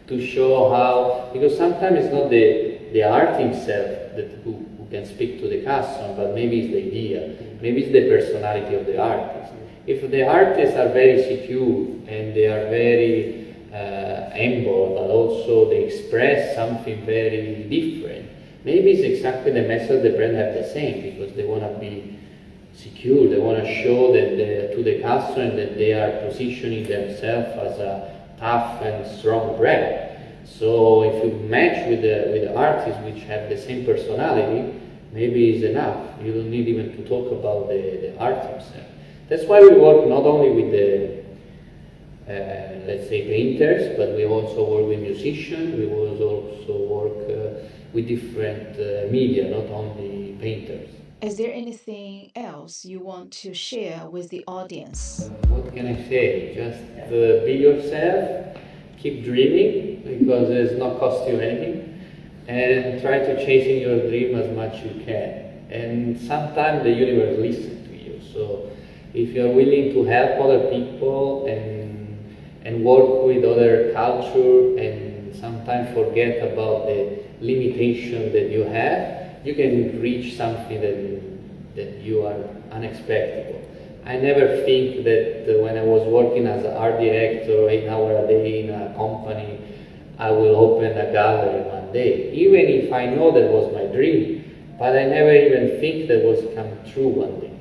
to 0.08 0.26
show 0.26 0.70
how, 0.70 1.32
because 1.34 1.58
sometimes 1.58 2.06
it's 2.06 2.14
not 2.14 2.30
the, 2.30 2.80
the 2.94 3.04
art 3.04 3.40
himself 3.40 4.16
that 4.16 4.40
who, 4.44 4.54
who 4.78 4.88
can 4.92 5.06
speak 5.06 5.40
to 5.42 5.48
the 5.48 5.64
customer, 5.64 6.14
but 6.16 6.36
maybe 6.36 6.60
it's 6.62 6.74
the 6.74 6.88
idea, 6.88 7.60
maybe 7.62 7.82
it's 7.84 7.92
the 7.92 8.08
personality 8.08 8.76
of 8.76 8.86
the 8.86 9.02
artist. 9.02 9.54
If 9.88 10.10
the 10.12 10.28
artists 10.28 10.76
are 10.76 10.90
very 10.90 11.24
secure 11.24 11.88
and 12.08 12.36
they 12.36 12.48
are 12.48 12.70
very 12.70 13.47
uh, 13.78 14.30
humble, 14.32 14.96
but 14.98 15.10
also 15.12 15.70
they 15.70 15.84
express 15.84 16.56
something 16.56 17.06
very 17.06 17.64
different, 17.70 18.30
maybe 18.64 18.92
it's 18.92 19.04
exactly 19.04 19.52
the 19.52 19.62
message 19.62 20.02
the 20.02 20.10
brand 20.18 20.36
have 20.36 20.54
the 20.54 20.68
same 20.68 21.02
because 21.04 21.36
they 21.36 21.44
want 21.44 21.62
to 21.62 21.80
be 21.80 22.18
secure. 22.74 23.30
They 23.30 23.40
want 23.40 23.64
to 23.64 23.84
show 23.84 24.12
that 24.14 24.74
to 24.76 24.84
the 24.84 25.02
customer 25.02 25.56
that 25.56 25.78
they 25.78 25.94
are 25.94 26.28
positioning 26.28 26.86
themselves 26.88 27.50
as 27.58 27.80
a 27.80 28.16
tough 28.40 28.82
and 28.82 29.06
strong 29.20 29.58
brand. 29.58 30.46
So 30.46 31.04
if 31.04 31.24
you 31.24 31.32
match 31.48 31.88
with 31.90 32.02
the 32.02 32.32
with 32.32 32.44
the 32.44 32.56
artists 32.56 33.00
which 33.04 33.24
have 33.24 33.50
the 33.50 33.58
same 33.58 33.86
personality, 33.86 34.74
maybe 35.12 35.52
it's 35.52 35.64
enough. 35.64 35.98
You 36.24 36.34
don't 36.34 36.50
need 36.50 36.68
even 36.68 36.96
to 36.98 37.08
talk 37.08 37.32
about 37.32 37.68
the, 37.70 37.82
the 38.02 38.20
art 38.20 38.42
himself. 38.50 38.88
That's 39.30 39.44
why 39.44 39.60
we 39.62 39.70
work 39.78 40.08
not 40.08 40.24
only 40.24 40.52
with 40.52 40.72
the 40.72 41.27
let's 42.28 43.08
say 43.08 43.28
painters, 43.28 43.98
but 43.98 44.16
we 44.16 44.26
also 44.26 44.70
work 44.70 44.88
with 44.88 45.00
musicians. 45.00 45.76
We 45.76 45.88
also 45.92 46.88
work 46.90 47.30
uh, 47.30 47.68
with 47.94 48.08
different 48.08 48.76
uh, 48.80 49.12
media, 49.12 49.50
not 49.50 49.68
only 49.72 50.38
painters. 50.40 50.90
Is 51.22 51.38
there 51.38 51.52
anything 51.52 52.32
else 52.36 52.86
you 52.86 53.00
want 53.00 53.32
to 53.44 53.54
share 53.54 54.08
with 54.10 54.30
the 54.30 54.44
audience? 54.48 55.30
What 55.48 55.74
can 55.74 55.88
I 55.88 55.96
say? 56.08 56.54
Just 56.54 56.80
uh, 57.08 57.46
be 57.46 57.54
yourself, 57.54 58.56
keep 59.00 59.24
dreaming 59.24 60.04
because 60.20 60.50
there's 60.50 60.78
not 60.78 61.00
cost 61.00 61.28
you 61.28 61.40
anything, 61.40 62.00
and 62.48 63.02
try 63.02 63.20
to 63.20 63.46
chasing 63.46 63.82
your 63.82 64.08
dream 64.10 64.36
as 64.36 64.56
much 64.56 64.84
you 64.84 65.02
can. 65.06 65.46
And 65.72 66.20
sometimes 66.20 66.84
the 66.84 66.92
universe 66.92 67.40
listens 67.40 67.88
to 67.88 67.96
you. 67.96 68.22
So 68.34 68.70
if 69.14 69.30
you're 69.30 69.52
willing 69.52 69.94
to 69.94 70.04
help 70.06 70.40
other 70.40 70.70
people 70.70 71.48
and 71.48 71.77
and 72.68 72.84
work 72.84 73.24
with 73.24 73.46
other 73.46 73.94
culture 73.94 74.78
and 74.78 75.34
sometimes 75.34 75.88
forget 75.94 76.52
about 76.52 76.86
the 76.86 77.24
limitation 77.40 78.34
that 78.34 78.50
you 78.52 78.64
have, 78.64 79.46
you 79.46 79.56
can 79.56 80.02
reach 80.02 80.36
something 80.36 80.82
that, 80.82 81.78
that 81.78 82.02
you 82.02 82.26
are 82.26 82.36
unexpected. 82.74 83.56
I 84.06 84.18
never 84.18 84.66
think 84.66 85.06
that 85.06 85.62
when 85.64 85.78
I 85.78 85.84
was 85.84 86.06
working 86.10 86.46
as 86.46 86.66
an 86.66 86.76
art 86.76 87.00
director, 87.00 87.70
eight 87.70 87.88
hours 87.88 88.26
a 88.26 88.28
day 88.28 88.64
in 88.66 88.70
a 88.70 88.94
company, 88.96 89.62
I 90.20 90.32
will 90.32 90.58
open 90.58 90.92
a 90.98 91.10
gallery 91.14 91.62
one 91.62 91.94
day. 91.94 92.34
Even 92.34 92.66
if 92.68 92.92
I 92.92 93.06
know 93.06 93.32
that 93.32 93.50
was 93.50 93.74
my 93.74 93.86
dream, 93.96 94.76
but 94.78 94.94
I 94.94 95.06
never 95.06 95.32
even 95.32 95.80
think 95.80 96.10
that 96.10 96.22
was 96.22 96.44
come 96.54 96.72
true 96.92 97.08
one 97.08 97.40
day. 97.40 97.54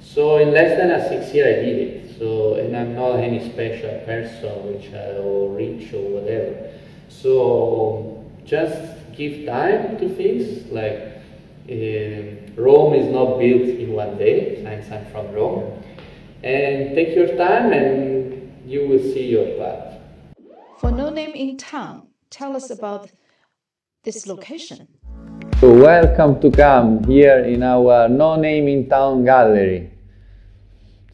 So 0.00 0.38
in 0.38 0.52
less 0.52 0.78
than 0.78 0.92
a 0.92 1.08
six 1.08 1.34
year 1.34 1.48
I 1.48 1.64
did 1.64 1.78
it. 1.78 1.97
So 2.18 2.54
and 2.54 2.76
I'm 2.76 2.94
not 2.96 3.20
any 3.20 3.48
special 3.48 4.00
person, 4.04 4.50
which 4.66 4.92
I, 4.92 5.18
or 5.22 5.54
rich 5.54 5.92
or 5.92 6.02
whatever. 6.18 6.70
So 7.08 8.24
just 8.44 8.76
give 9.16 9.46
time 9.46 9.96
to 9.98 10.08
things 10.08 10.66
like 10.72 11.22
uh, 11.70 12.60
Rome 12.60 12.94
is 12.94 13.06
not 13.12 13.38
built 13.38 13.68
in 13.68 13.92
one 13.92 14.18
day, 14.18 14.62
since 14.64 14.90
I'm 14.90 15.06
from 15.12 15.32
Rome. 15.32 15.80
And 16.42 16.96
take 16.96 17.14
your 17.14 17.36
time 17.36 17.72
and 17.72 18.52
you 18.66 18.88
will 18.88 18.98
see 18.98 19.28
your 19.28 19.46
path. 19.58 20.00
For 20.78 20.90
No 20.90 21.10
Name 21.10 21.34
in 21.34 21.56
Town, 21.56 22.08
tell 22.30 22.56
us 22.56 22.70
about 22.70 23.10
this 24.02 24.26
location. 24.26 24.88
So 25.60 25.72
welcome 25.72 26.40
to 26.40 26.50
come 26.50 27.04
here 27.04 27.44
in 27.44 27.62
our 27.62 28.08
No 28.08 28.36
Name 28.36 28.66
in 28.66 28.88
Town 28.88 29.24
gallery. 29.24 29.97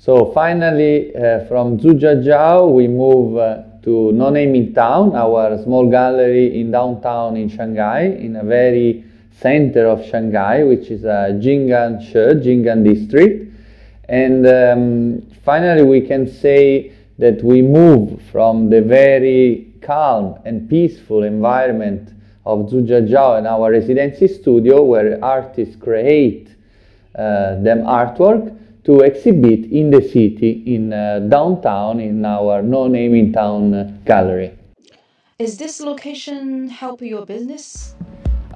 So 0.04 0.32
finally, 0.34 1.16
uh, 1.16 1.46
from 1.46 1.78
Zhujiajiao, 1.78 2.70
we 2.70 2.86
move 2.86 3.38
uh, 3.38 3.62
to 3.84 4.12
No 4.12 4.28
Town, 4.74 5.16
our 5.16 5.56
small 5.62 5.90
gallery 5.90 6.60
in 6.60 6.70
downtown 6.70 7.38
in 7.38 7.48
Shanghai, 7.48 8.02
in 8.02 8.36
a 8.36 8.44
very 8.44 9.02
center 9.40 9.86
of 9.86 10.04
Shanghai, 10.04 10.62
which 10.62 10.90
is 10.90 11.04
a 11.04 11.40
Jing'an 11.40 12.02
She, 12.02 12.18
Jing'an 12.18 12.84
district. 12.84 13.50
And 14.10 14.46
um, 14.46 15.22
finally, 15.42 15.84
we 15.84 16.02
can 16.02 16.30
say 16.30 16.92
that 17.16 17.42
we 17.42 17.62
move 17.62 18.20
from 18.30 18.68
the 18.68 18.82
very 18.82 19.72
calm 19.80 20.38
and 20.44 20.68
peaceful 20.68 21.22
environment 21.22 22.10
of 22.44 22.68
Zhujiajiao 22.68 23.38
and 23.38 23.46
our 23.46 23.70
residency 23.70 24.28
studio, 24.28 24.82
where 24.82 25.18
artists 25.24 25.76
create 25.76 26.50
uh, 27.14 27.58
them 27.62 27.84
artwork, 27.84 28.54
to 28.84 29.00
exhibit 29.00 29.70
in 29.72 29.90
the 29.90 30.02
city, 30.02 30.62
in 30.66 30.92
uh, 30.92 31.20
downtown, 31.28 32.00
in 32.00 32.24
our 32.24 32.62
No 32.62 32.86
Name 32.86 33.14
in 33.14 33.32
Town 33.32 34.02
gallery. 34.04 34.58
Is 35.38 35.56
this 35.56 35.80
location 35.80 36.68
help 36.68 37.02
your 37.02 37.26
business? 37.26 37.94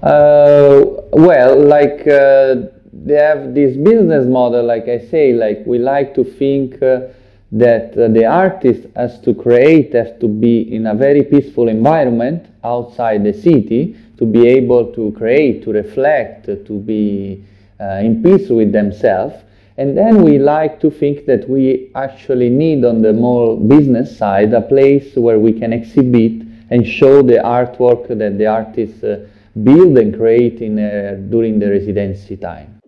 Uh, 0.02 0.84
well, 1.12 1.58
like 1.58 2.06
uh, 2.06 2.54
they 2.92 3.14
have 3.14 3.54
this 3.54 3.76
business 3.76 4.26
model, 4.26 4.64
like 4.64 4.86
I 4.86 4.98
say, 4.98 5.32
like 5.32 5.66
we 5.66 5.78
like 5.78 6.14
to 6.14 6.24
think 6.24 6.80
uh, 6.82 7.08
that 7.50 7.94
the 7.94 8.26
artist 8.26 8.86
has 8.94 9.18
to 9.20 9.34
create, 9.34 9.94
has 9.94 10.12
to 10.20 10.28
be 10.28 10.74
in 10.74 10.86
a 10.86 10.94
very 10.94 11.22
peaceful 11.22 11.68
environment 11.68 12.46
outside 12.62 13.24
the 13.24 13.32
city 13.32 13.96
to 14.18 14.26
be 14.26 14.46
able 14.46 14.92
to 14.92 15.12
create, 15.12 15.62
to 15.64 15.72
reflect, 15.72 16.44
to 16.46 16.78
be 16.80 17.42
uh, 17.80 18.00
in 18.02 18.22
peace 18.22 18.50
with 18.50 18.72
themselves. 18.72 19.34
And 19.78 19.96
then 19.96 20.24
we 20.24 20.40
like 20.40 20.80
to 20.80 20.90
think 20.90 21.26
that 21.26 21.48
we 21.48 21.92
actually 21.94 22.50
need 22.50 22.84
on 22.84 23.00
the 23.00 23.12
more 23.12 23.56
business 23.56 24.18
side 24.18 24.52
a 24.52 24.60
place 24.60 25.14
where 25.14 25.38
we 25.38 25.52
can 25.52 25.72
exhibit 25.72 26.42
and 26.70 26.84
show 26.84 27.22
the 27.22 27.38
artwork 27.44 28.08
that 28.08 28.38
the 28.38 28.46
artists 28.46 29.04
uh, 29.04 29.24
build 29.62 29.96
and 29.96 30.16
create 30.16 30.60
in, 30.60 30.80
uh, 30.80 31.14
during 31.30 31.60
the 31.60 31.70
residency 31.70 32.36
time. 32.36 32.80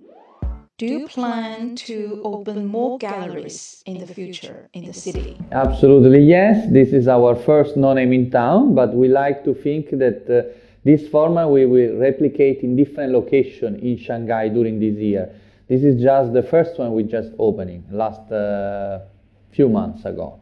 Do 0.79 0.87
you 0.87 1.07
plan 1.07 1.77
to 1.77 2.23
open 2.25 2.67
more 2.67 2.99
galleries 2.99 3.85
in 3.87 3.99
the 3.99 4.07
future 4.13 4.69
in 4.73 4.85
the 4.85 4.93
city? 4.93 5.39
Absolutely, 5.53 6.23
yes. 6.25 6.67
This 6.73 6.93
is 6.93 7.07
our 7.07 7.37
first 7.37 7.77
no 7.77 7.93
name 7.93 8.13
in 8.13 8.33
town, 8.33 8.75
but 8.75 8.95
we 8.95 9.07
like 9.07 9.45
to 9.45 9.55
think 9.55 9.91
that 9.91 10.27
uh, 10.29 10.51
this 10.83 11.07
format 11.07 11.49
we 11.49 11.67
will 11.67 11.99
replicate 11.99 12.63
in 12.65 12.75
different 12.75 13.13
locations 13.13 13.81
in 13.81 13.97
Shanghai 13.97 14.49
during 14.49 14.81
this 14.81 14.97
year. 14.97 15.31
This 15.71 15.83
is 15.83 16.03
just 16.03 16.35
the 16.35 16.43
first 16.43 16.79
one 16.79 16.93
we 16.93 17.05
just 17.05 17.31
opening 17.39 17.85
last 17.91 18.31
uh, 18.31 19.01
few 19.53 19.71
months 19.71 20.05
ago. 20.05 20.41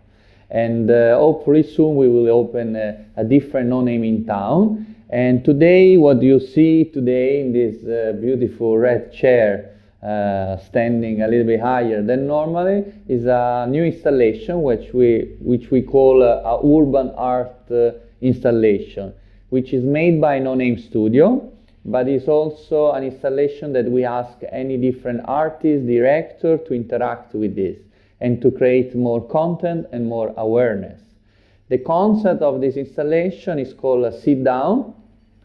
And 0.51 0.91
uh, 0.91 1.17
hopefully 1.19 1.63
soon 1.63 1.95
we 1.95 2.09
will 2.09 2.29
open 2.29 2.75
uh, 2.75 3.05
a 3.17 3.23
different 3.23 3.69
no 3.69 3.81
name 3.83 4.03
in 4.03 4.25
town 4.25 4.97
and 5.11 5.43
today, 5.43 5.97
what 5.97 6.21
you 6.23 6.39
see 6.39 6.85
today 6.85 7.41
in 7.41 7.51
this 7.51 7.83
uh, 7.85 8.13
beautiful 8.21 8.77
red 8.77 9.11
chair, 9.11 9.75
uh, 10.03 10.59
standing 10.59 11.23
a 11.23 11.29
little 11.29 11.47
bit 11.47 11.61
higher 11.61 12.03
than 12.03 12.27
normally, 12.27 12.85
is 13.09 13.25
a 13.25 13.67
new 13.71 13.85
installation 13.85 14.63
which 14.63 14.93
we 14.93 15.37
which 15.41 15.71
we 15.71 15.81
call 15.81 16.23
uh, 16.23 16.43
a 16.45 16.59
urban 16.63 17.11
art 17.17 17.57
uh, 17.71 17.93
installation, 18.21 19.15
which 19.49 19.73
is 19.73 19.83
made 19.83 20.21
by 20.21 20.39
No 20.39 20.55
Name 20.55 20.79
Studio, 20.79 21.51
but 21.91 22.07
it's 22.07 22.29
also 22.29 22.93
an 22.93 23.05
installation 23.05 23.73
that 23.73 23.87
we 23.91 24.05
ask 24.05 24.37
any 24.53 24.77
different 24.77 25.23
artist, 25.25 25.87
director 25.87 26.59
to 26.59 26.75
interact 26.75 27.35
with 27.35 27.57
this 27.57 27.79
and 28.21 28.43
to 28.43 28.51
create 28.51 28.95
more 28.95 29.27
content 29.27 29.87
and 29.93 30.07
more 30.07 30.35
awareness. 30.37 31.01
The 31.69 31.79
concept 31.79 32.43
of 32.43 32.61
this 32.61 32.77
installation 32.77 33.59
is 33.59 33.73
called 33.73 34.05
a 34.05 34.21
sit 34.21 34.45
down, 34.45 34.95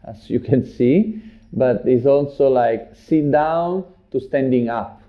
as 0.04 0.28
you 0.28 0.40
can 0.40 0.66
see, 0.66 1.22
but 1.52 1.82
it's 1.86 2.06
also 2.06 2.48
like 2.48 2.94
sit 2.94 3.30
down 3.30 3.84
to 4.10 4.20
standing 4.20 4.68
up. 4.68 5.00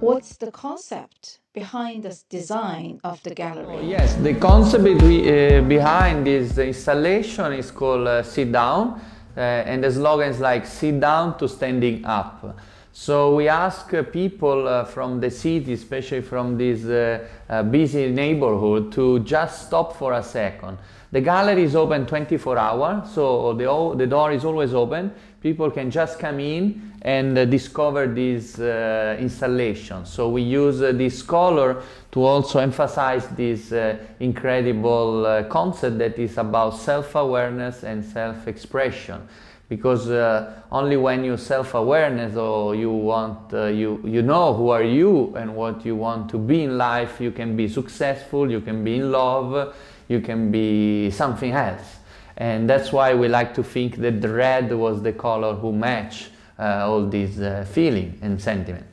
What's 0.00 0.36
the 0.36 0.50
concept 0.50 1.40
behind 1.52 2.02
the 2.02 2.18
design 2.28 3.00
of 3.04 3.22
the 3.22 3.34
gallery? 3.34 3.86
Yes, 3.86 4.14
the 4.16 4.34
concept 4.34 4.84
uh, 4.84 5.62
behind 5.62 6.26
this 6.26 6.58
installation 6.58 7.52
is 7.52 7.70
called 7.70 8.06
uh, 8.08 8.22
sit 8.22 8.52
down, 8.52 9.00
uh, 9.36 9.40
and 9.40 9.82
the 9.82 9.90
slogan 9.90 10.30
is 10.30 10.40
like 10.40 10.66
sit 10.66 11.00
down 11.00 11.38
to 11.38 11.48
standing 11.48 12.04
up. 12.04 12.56
So 12.96 13.34
we 13.34 13.48
ask 13.48 13.92
uh, 13.92 14.04
people 14.04 14.68
uh, 14.68 14.84
from 14.84 15.18
the 15.20 15.28
city, 15.28 15.72
especially 15.72 16.20
from 16.20 16.56
this 16.56 16.84
uh, 16.84 17.26
uh, 17.48 17.64
busy 17.64 18.10
neighborhood, 18.12 18.92
to 18.92 19.18
just 19.20 19.66
stop 19.66 19.96
for 19.96 20.12
a 20.12 20.22
second. 20.22 20.78
The 21.10 21.20
gallery 21.20 21.64
is 21.64 21.74
open 21.74 22.06
24 22.06 22.56
hours, 22.56 23.10
so 23.10 23.52
the, 23.54 23.96
the 23.96 24.06
door 24.06 24.30
is 24.30 24.44
always 24.44 24.74
open. 24.74 25.12
People 25.44 25.70
can 25.70 25.90
just 25.90 26.18
come 26.18 26.40
in 26.40 26.92
and 27.02 27.36
uh, 27.36 27.44
discover 27.44 28.06
this 28.06 28.58
uh, 28.58 29.14
installation. 29.20 30.06
So 30.06 30.30
we 30.30 30.40
use 30.40 30.80
uh, 30.80 30.92
this 30.92 31.20
color 31.20 31.82
to 32.12 32.24
also 32.24 32.60
emphasize 32.60 33.28
this 33.28 33.70
uh, 33.70 33.98
incredible 34.20 35.26
uh, 35.26 35.42
concept 35.44 35.98
that 35.98 36.18
is 36.18 36.38
about 36.38 36.78
self-awareness 36.78 37.84
and 37.84 38.02
self-expression 38.02 39.28
because 39.68 40.08
uh, 40.08 40.62
only 40.72 40.96
when 40.96 41.22
you 41.22 41.36
self-awareness 41.36 42.36
or 42.36 42.74
you 42.74 42.90
want 42.90 43.52
you 43.52 44.00
you 44.02 44.22
know 44.22 44.54
who 44.54 44.70
are 44.70 44.82
you 44.82 45.34
and 45.36 45.54
what 45.54 45.84
you 45.84 45.94
want 45.94 46.30
to 46.30 46.38
be 46.38 46.62
in 46.62 46.78
life 46.78 47.20
you 47.20 47.30
can 47.30 47.54
be 47.54 47.68
successful 47.68 48.50
you 48.50 48.62
can 48.62 48.82
be 48.82 48.96
in 48.96 49.12
love 49.12 49.74
you 50.08 50.20
can 50.20 50.50
be 50.50 51.10
something 51.10 51.52
else 51.52 51.96
and 52.36 52.68
that's 52.68 52.92
why 52.92 53.14
we 53.14 53.28
like 53.28 53.54
to 53.54 53.62
think 53.62 53.96
that 53.96 54.20
the 54.20 54.28
red 54.28 54.72
was 54.72 55.02
the 55.02 55.12
color 55.12 55.54
who 55.54 55.72
match 55.72 56.30
uh, 56.58 56.88
all 56.88 57.06
these 57.06 57.40
uh, 57.40 57.66
feeling 57.70 58.18
and 58.22 58.40
sentiment 58.40 58.86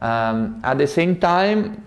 um, 0.00 0.60
at 0.64 0.78
the 0.78 0.86
same 0.86 1.16
time 1.18 1.82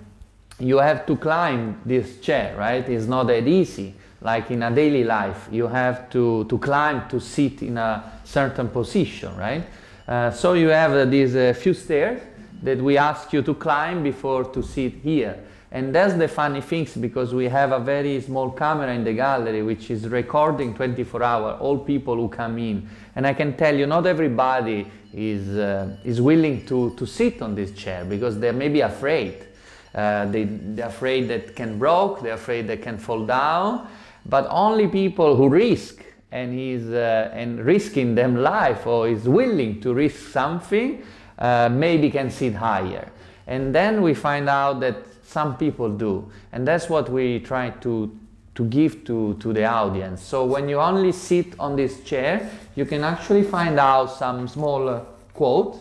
you 0.59 0.77
have 0.77 1.05
to 1.05 1.15
climb 1.15 1.81
this 1.85 2.19
chair, 2.19 2.55
right? 2.57 2.88
It's 2.88 3.05
not 3.05 3.27
that 3.27 3.47
easy. 3.47 3.95
Like 4.21 4.51
in 4.51 4.63
a 4.63 4.71
daily 4.71 5.05
life, 5.05 5.47
you 5.51 5.67
have 5.67 6.09
to, 6.09 6.43
to 6.45 6.57
climb 6.57 7.07
to 7.09 7.21
sit 7.21 7.62
in 7.62 7.77
a 7.77 8.19
certain 8.25 8.67
position, 8.67 9.35
right? 9.38 9.63
Uh, 10.05 10.31
so 10.31 10.53
you 10.53 10.67
have 10.67 10.91
uh, 10.91 11.05
these 11.05 11.35
uh, 11.35 11.53
few 11.57 11.73
stairs 11.73 12.21
that 12.62 12.77
we 12.79 12.97
ask 12.97 13.31
you 13.31 13.41
to 13.41 13.53
climb 13.53 14.03
before 14.03 14.43
to 14.43 14.62
sit 14.62 14.95
here. 14.95 15.39
And 15.71 15.93
that's 15.93 16.15
the 16.15 16.27
funny 16.27 16.62
things 16.62 16.95
because 16.95 17.34
we 17.34 17.45
have 17.45 17.71
a 17.71 17.79
very 17.79 18.19
small 18.21 18.49
camera 18.49 18.91
in 18.91 19.03
the 19.03 19.13
gallery 19.13 19.62
which 19.62 19.91
is 19.91 20.08
recording 20.08 20.73
24 20.73 21.21
hours 21.21 21.58
all 21.62 21.77
people 21.77 22.15
who 22.15 22.27
come 22.27 22.58
in. 22.58 22.89
And 23.15 23.27
I 23.27 23.34
can 23.34 23.55
tell 23.55 23.75
you, 23.75 23.86
not 23.86 24.08
everybody 24.08 24.88
is, 25.13 25.47
uh, 25.49 25.95
is 26.03 26.21
willing 26.21 26.65
to, 26.65 26.95
to 26.95 27.05
sit 27.05 27.43
on 27.43 27.53
this 27.53 27.71
chair 27.71 28.03
because 28.03 28.39
they're 28.39 28.53
maybe 28.53 28.82
afraid. 28.82 29.45
Uh, 29.93 30.25
they, 30.25 30.45
they're 30.45 30.88
afraid 30.88 31.27
that 31.27 31.55
can 31.55 31.77
broke, 31.77 32.21
they're 32.21 32.34
afraid 32.34 32.67
they 32.67 32.77
can 32.77 32.97
fall 32.97 33.25
down, 33.25 33.88
but 34.25 34.47
only 34.49 34.88
people 34.88 35.36
who 35.36 35.49
risk 35.49 36.03
and 36.32 36.60
is 36.60 36.89
uh, 36.89 37.32
and 37.34 37.60
risking 37.65 38.13
them 38.13 38.36
life 38.36 38.86
or 38.86 39.08
is 39.08 39.27
willing 39.27 39.82
to 39.82 39.93
risk 39.93 40.32
something 40.32 41.03
uh, 41.39 41.69
maybe 41.71 42.12
can 42.12 42.29
sit 42.29 42.53
higher. 42.53 43.12
And 43.47 43.73
then 43.73 44.03
we 44.03 44.13
find 44.13 44.47
out 44.47 44.79
that 44.82 44.97
some 45.30 45.58
people 45.58 45.89
do, 45.89 46.30
and 46.52 46.68
that's 46.68 46.89
what 46.89 47.10
we 47.10 47.39
try 47.39 47.70
to 47.82 48.10
to 48.56 48.65
give 48.65 49.06
to, 49.06 49.36
to 49.36 49.54
the 49.54 49.63
audience. 49.63 50.22
So 50.22 50.44
when 50.44 50.68
you 50.68 50.82
only 50.82 51.13
sit 51.13 51.58
on 51.60 51.78
this 51.78 52.04
chair, 52.04 52.50
you 52.76 52.86
can 52.86 53.06
actually 53.06 53.44
find 53.44 53.80
out 53.80 54.08
some 54.08 54.50
small 54.50 54.89
uh, 54.89 55.00
quote 55.34 55.80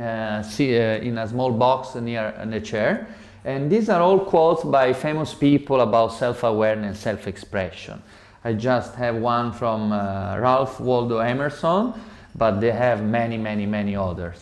uh, 0.00 0.42
see, 0.42 0.74
uh, 0.74 0.96
in 1.00 1.18
a 1.18 1.28
small 1.28 1.52
box 1.52 1.94
near 1.96 2.32
the 2.46 2.60
chair. 2.62 3.06
And 3.44 3.70
these 3.70 3.90
are 3.90 4.00
all 4.00 4.20
quotes 4.20 4.64
by 4.64 4.94
famous 4.94 5.34
people 5.34 5.82
about 5.82 6.14
self-awareness, 6.14 6.98
self-expression. 6.98 8.00
I 8.42 8.54
just 8.54 8.94
have 8.94 9.16
one 9.16 9.52
from 9.52 9.92
uh, 9.92 10.38
Ralph 10.38 10.80
Waldo 10.80 11.18
Emerson, 11.18 11.92
but 12.34 12.60
they 12.60 12.70
have 12.70 13.04
many, 13.04 13.36
many, 13.36 13.66
many 13.66 13.94
others. 13.96 14.38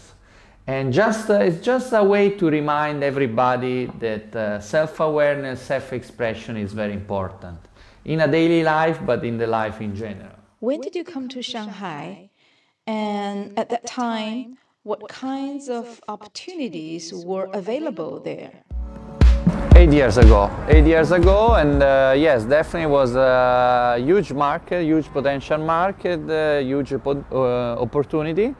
And 0.66 0.92
just 0.92 1.28
uh, 1.30 1.34
it's 1.34 1.64
just 1.64 1.92
a 1.92 2.04
way 2.04 2.30
to 2.30 2.50
remind 2.50 3.02
everybody 3.02 3.86
that 3.98 4.36
uh, 4.36 4.60
self-awareness, 4.60 5.60
self-expression 5.60 6.56
is 6.56 6.72
very 6.72 6.92
important 6.92 7.58
in 8.04 8.20
a 8.20 8.28
daily 8.28 8.62
life, 8.62 8.98
but 9.04 9.24
in 9.24 9.38
the 9.38 9.46
life 9.46 9.80
in 9.80 9.94
general. 9.94 10.36
When 10.60 10.80
did 10.80 10.94
you 10.94 11.04
come 11.04 11.28
to 11.30 11.42
Shanghai? 11.42 12.30
And 12.86 13.58
at 13.58 13.68
that 13.70 13.86
time, 13.86 14.58
what 14.82 15.08
kinds 15.08 15.68
of 15.68 16.00
opportunities 16.08 17.12
were 17.12 17.48
available 17.52 18.20
there? 18.20 18.64
Eight 19.76 19.92
years 19.92 20.18
ago. 20.18 20.50
Eight 20.68 20.86
years 20.86 21.10
ago, 21.12 21.54
and 21.54 21.82
uh, 21.82 22.14
yes, 22.16 22.44
definitely 22.44 22.90
was 22.90 23.14
a 23.14 23.96
huge 23.98 24.32
market, 24.32 24.84
huge 24.84 25.06
potential 25.12 25.58
market, 25.58 26.20
uh, 26.28 26.58
huge 26.58 26.92
po- 27.02 27.24
uh, 27.32 27.80
opportunity. 27.80 28.54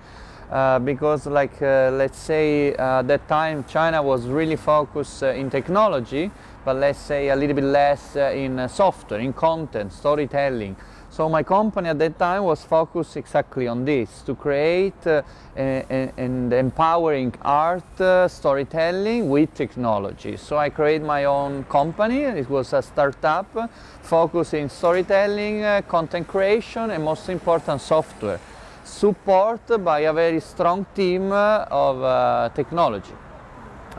Uh, 0.51 0.81
because, 0.81 1.27
like, 1.27 1.63
uh, 1.63 1.91
let's 1.93 2.19
say 2.19 2.75
uh, 2.75 3.03
that 3.03 3.29
time 3.29 3.65
China 3.69 4.03
was 4.03 4.27
really 4.27 4.57
focused 4.57 5.23
in 5.23 5.49
technology, 5.49 6.29
but 6.65 6.75
let's 6.77 6.99
say 6.99 7.29
a 7.29 7.37
little 7.37 7.55
bit 7.55 7.65
less 7.65 8.17
in 8.17 8.69
software, 8.69 9.21
in 9.21 9.33
content, 9.33 9.93
storytelling. 9.93 10.75
So 11.11 11.29
my 11.29 11.43
company 11.45 11.89
at 11.89 11.99
that 12.01 12.19
time 12.19 12.45
was 12.45 12.65
focused 12.65 13.17
exactly 13.17 13.69
on 13.69 13.85
this 13.85 14.23
to 14.23 14.35
create 14.35 15.07
uh, 15.07 15.23
a- 15.57 15.85
a- 15.91 16.13
and 16.17 16.53
empowering 16.53 17.35
art 17.43 18.01
uh, 18.01 18.27
storytelling 18.29 19.29
with 19.29 19.55
technology. 19.55 20.37
So 20.37 20.57
I 20.57 20.71
created 20.71 21.07
my 21.07 21.25
own 21.27 21.65
company. 21.65 22.23
It 22.23 22.49
was 22.51 22.73
a 22.73 22.83
startup 22.83 23.71
focused 24.03 24.55
in 24.55 24.69
storytelling, 24.69 25.63
uh, 25.65 25.83
content 25.89 26.27
creation, 26.29 26.91
and 26.91 27.05
most 27.05 27.29
important, 27.29 27.81
software. 27.81 28.41
Supported 28.85 29.85
by 29.85 30.01
a 30.01 30.13
very 30.13 30.41
strong 30.41 30.87
team 30.95 31.33
of 31.33 32.03
uh, 32.03 32.51
technology 32.55 33.15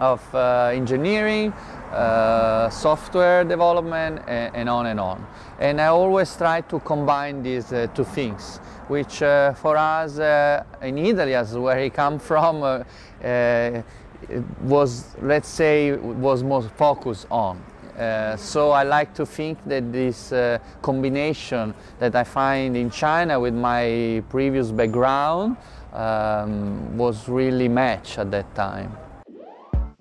of 0.01 0.21
uh, 0.33 0.71
engineering, 0.73 1.53
uh, 1.93 2.69
software 2.69 3.43
development, 3.43 4.21
and, 4.27 4.55
and 4.55 4.69
on 4.69 4.87
and 4.87 4.99
on. 4.99 5.25
And 5.59 5.79
I 5.79 5.87
always 5.87 6.35
try 6.35 6.61
to 6.61 6.79
combine 6.79 7.43
these 7.43 7.71
uh, 7.71 7.87
two 7.93 8.03
things, 8.03 8.57
which 8.87 9.21
uh, 9.21 9.53
for 9.53 9.77
us 9.77 10.17
uh, 10.17 10.63
in 10.81 10.97
Italy, 10.97 11.35
as 11.35 11.55
where 11.55 11.77
I 11.77 11.89
come 11.89 12.19
from, 12.29 12.83
was 14.63 15.15
let's 15.21 15.47
say 15.47 15.93
was 15.93 16.43
most 16.43 16.69
focused 16.71 17.27
on. 17.29 17.61
Uh, 17.97 18.35
so 18.37 18.71
I 18.71 18.83
like 18.83 19.13
to 19.15 19.25
think 19.25 19.57
that 19.65 19.91
this 19.91 20.31
uh, 20.31 20.59
combination 20.81 21.73
that 21.99 22.15
I 22.15 22.23
find 22.23 22.75
in 22.75 22.89
China 22.89 23.39
with 23.39 23.53
my 23.53 24.23
previous 24.29 24.71
background 24.71 25.57
um, 25.93 26.97
was 26.97 27.27
really 27.27 27.67
matched 27.67 28.17
at 28.17 28.31
that 28.31 28.53
time. 28.55 28.97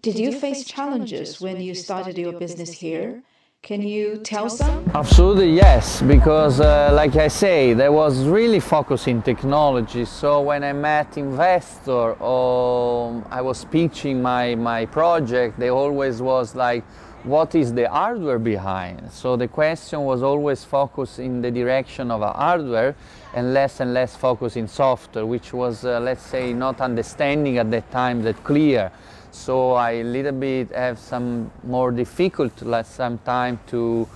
Did 0.03 0.19
you 0.19 0.33
face 0.33 0.65
challenges 0.65 1.41
when 1.41 1.61
you 1.61 1.75
started 1.75 2.17
your 2.17 2.33
business 2.33 2.73
here? 2.73 3.23
Can 3.63 3.83
you 3.83 4.17
tell 4.17 4.49
some? 4.49 4.91
Absolutely 4.95 5.53
yes, 5.53 6.01
because 6.01 6.61
uh, 6.61 6.91
like 6.95 7.17
I 7.17 7.29
say, 7.29 7.75
there 7.75 7.93
was 7.93 8.25
really 8.25 8.59
focus 8.59 9.07
in 9.07 9.21
technology. 9.21 10.07
So 10.07 10.41
when 10.41 10.65
I 10.65 10.73
met 10.73 11.19
investor 11.19 12.15
or 12.15 13.23
I 13.31 13.43
was 13.43 13.67
pitching 13.67 14.23
my, 14.23 14.55
my 14.55 14.87
project, 14.87 15.59
they 15.59 15.69
always 15.69 16.23
was 16.23 16.55
like, 16.55 16.85
what 17.25 17.55
is 17.55 17.73
the 17.75 17.89
hardware 17.89 18.39
behind? 18.39 19.11
So 19.13 19.37
the 19.37 19.49
question 19.49 20.05
was 20.05 20.23
always 20.23 20.65
focused 20.65 21.19
in 21.19 21.43
the 21.43 21.51
direction 21.51 22.11
of 22.11 22.23
a 22.23 22.33
hardware 22.33 22.95
and 23.35 23.53
less 23.53 23.81
and 23.81 23.93
less 23.93 24.17
focus 24.17 24.57
in 24.57 24.67
software, 24.67 25.27
which 25.27 25.53
was, 25.53 25.85
uh, 25.85 26.01
let's 26.01 26.23
say, 26.23 26.53
not 26.53 26.81
understanding 26.81 27.59
at 27.59 27.71
that 27.71 27.91
time 27.91 28.23
that 28.23 28.43
clear. 28.43 28.91
So 29.33 29.73
I 29.73 29.93
a 29.93 30.05
little 30.05 30.33
bit 30.33 30.73
have 30.75 30.99
some 30.99 31.51
more 31.63 31.93
difficult 31.93 32.63
last 32.63 32.95
some 32.95 33.19
time 33.19 33.61
to 33.69 34.09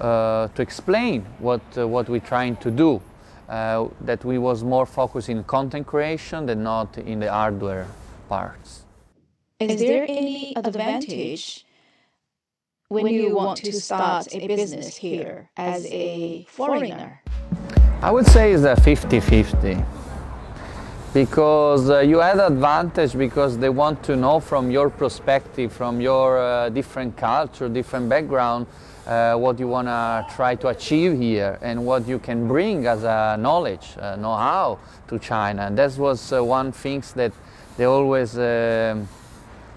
uh, 0.00 0.48
to 0.48 0.62
explain 0.62 1.24
what 1.38 1.60
uh, 1.76 1.86
what 1.88 2.08
we're 2.08 2.20
trying 2.20 2.56
to 2.56 2.70
do. 2.70 3.00
Uh, 3.48 3.88
that 4.00 4.24
we 4.24 4.38
was 4.38 4.64
more 4.64 4.86
focused 4.86 5.28
in 5.28 5.44
content 5.44 5.86
creation 5.86 6.46
than 6.46 6.62
not 6.62 6.96
in 6.96 7.20
the 7.20 7.30
hardware 7.30 7.86
parts. 8.28 8.84
Is 9.60 9.78
there 9.78 10.06
any 10.08 10.56
advantage 10.56 11.66
when 12.92 13.06
you 13.06 13.34
want 13.34 13.58
to 13.58 13.72
start 13.72 14.28
a 14.34 14.46
business 14.46 14.96
here 14.96 15.48
as 15.56 15.86
a 15.86 16.44
foreigner? 16.48 17.22
I 18.02 18.10
would 18.10 18.26
say 18.26 18.52
it's 18.52 18.64
a 18.64 18.74
50-50 18.74 19.86
because 21.14 21.90
uh, 21.90 22.00
you 22.00 22.18
had 22.18 22.38
advantage 22.38 23.16
because 23.16 23.56
they 23.58 23.68
want 23.68 24.02
to 24.04 24.16
know 24.16 24.40
from 24.40 24.70
your 24.70 24.90
perspective, 24.90 25.72
from 25.72 26.00
your 26.00 26.38
uh, 26.38 26.68
different 26.70 27.16
culture, 27.16 27.68
different 27.68 28.08
background, 28.08 28.66
uh, 29.06 29.34
what 29.34 29.58
you 29.58 29.68
want 29.68 29.88
to 29.88 30.26
try 30.34 30.54
to 30.54 30.68
achieve 30.68 31.18
here 31.18 31.58
and 31.62 31.84
what 31.84 32.06
you 32.06 32.18
can 32.18 32.46
bring 32.46 32.86
as 32.86 33.04
a 33.04 33.36
knowledge, 33.38 33.94
uh, 33.98 34.16
know-how 34.16 34.78
to 35.08 35.18
China. 35.18 35.62
And 35.62 35.78
that 35.78 35.96
was 35.96 36.32
uh, 36.32 36.42
one 36.44 36.72
things 36.72 37.12
that 37.12 37.32
they 37.76 37.84
always 37.84 38.38
um 38.38 39.08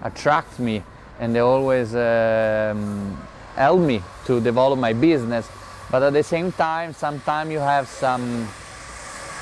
attract 0.02 0.58
me 0.58 0.82
and 1.18 1.34
they 1.34 1.40
always 1.40 1.94
um, 1.94 3.16
help 3.54 3.80
me 3.80 4.02
to 4.26 4.40
develop 4.40 4.78
my 4.78 4.92
business. 4.92 5.48
But 5.90 6.02
at 6.02 6.12
the 6.12 6.22
same 6.22 6.52
time, 6.52 6.92
sometimes 6.92 7.50
you 7.50 7.60
have 7.60 7.86
some 7.88 8.48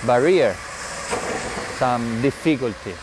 barrier, 0.07 0.55
some 1.79 2.23
difficulty. 2.23 2.95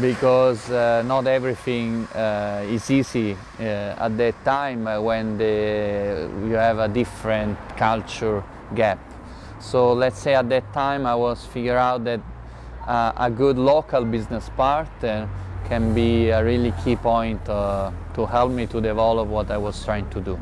because 0.00 0.70
uh, 0.70 1.02
not 1.02 1.26
everything 1.26 2.06
uh, 2.14 2.64
is 2.68 2.90
easy 2.90 3.36
uh, 3.58 3.62
at 3.98 4.16
that 4.16 4.44
time 4.44 4.86
uh, 4.86 5.00
when 5.00 5.36
the, 5.36 6.30
you 6.46 6.54
have 6.54 6.78
a 6.78 6.88
different 6.88 7.58
culture 7.76 8.44
gap. 8.74 8.98
So 9.58 9.92
let's 9.92 10.18
say 10.18 10.34
at 10.34 10.48
that 10.50 10.72
time 10.72 11.06
I 11.06 11.14
was 11.14 11.44
figure 11.44 11.76
out 11.76 12.04
that 12.04 12.20
uh, 12.86 13.12
a 13.16 13.30
good 13.30 13.58
local 13.58 14.04
business 14.04 14.48
partner 14.50 15.28
can 15.68 15.94
be 15.94 16.30
a 16.30 16.44
really 16.44 16.72
key 16.84 16.96
point 16.96 17.48
uh, 17.48 17.90
to 18.14 18.26
help 18.26 18.50
me 18.50 18.66
to 18.66 18.80
develop 18.80 19.28
what 19.28 19.50
I 19.50 19.58
was 19.58 19.84
trying 19.84 20.08
to 20.10 20.20
do. 20.20 20.38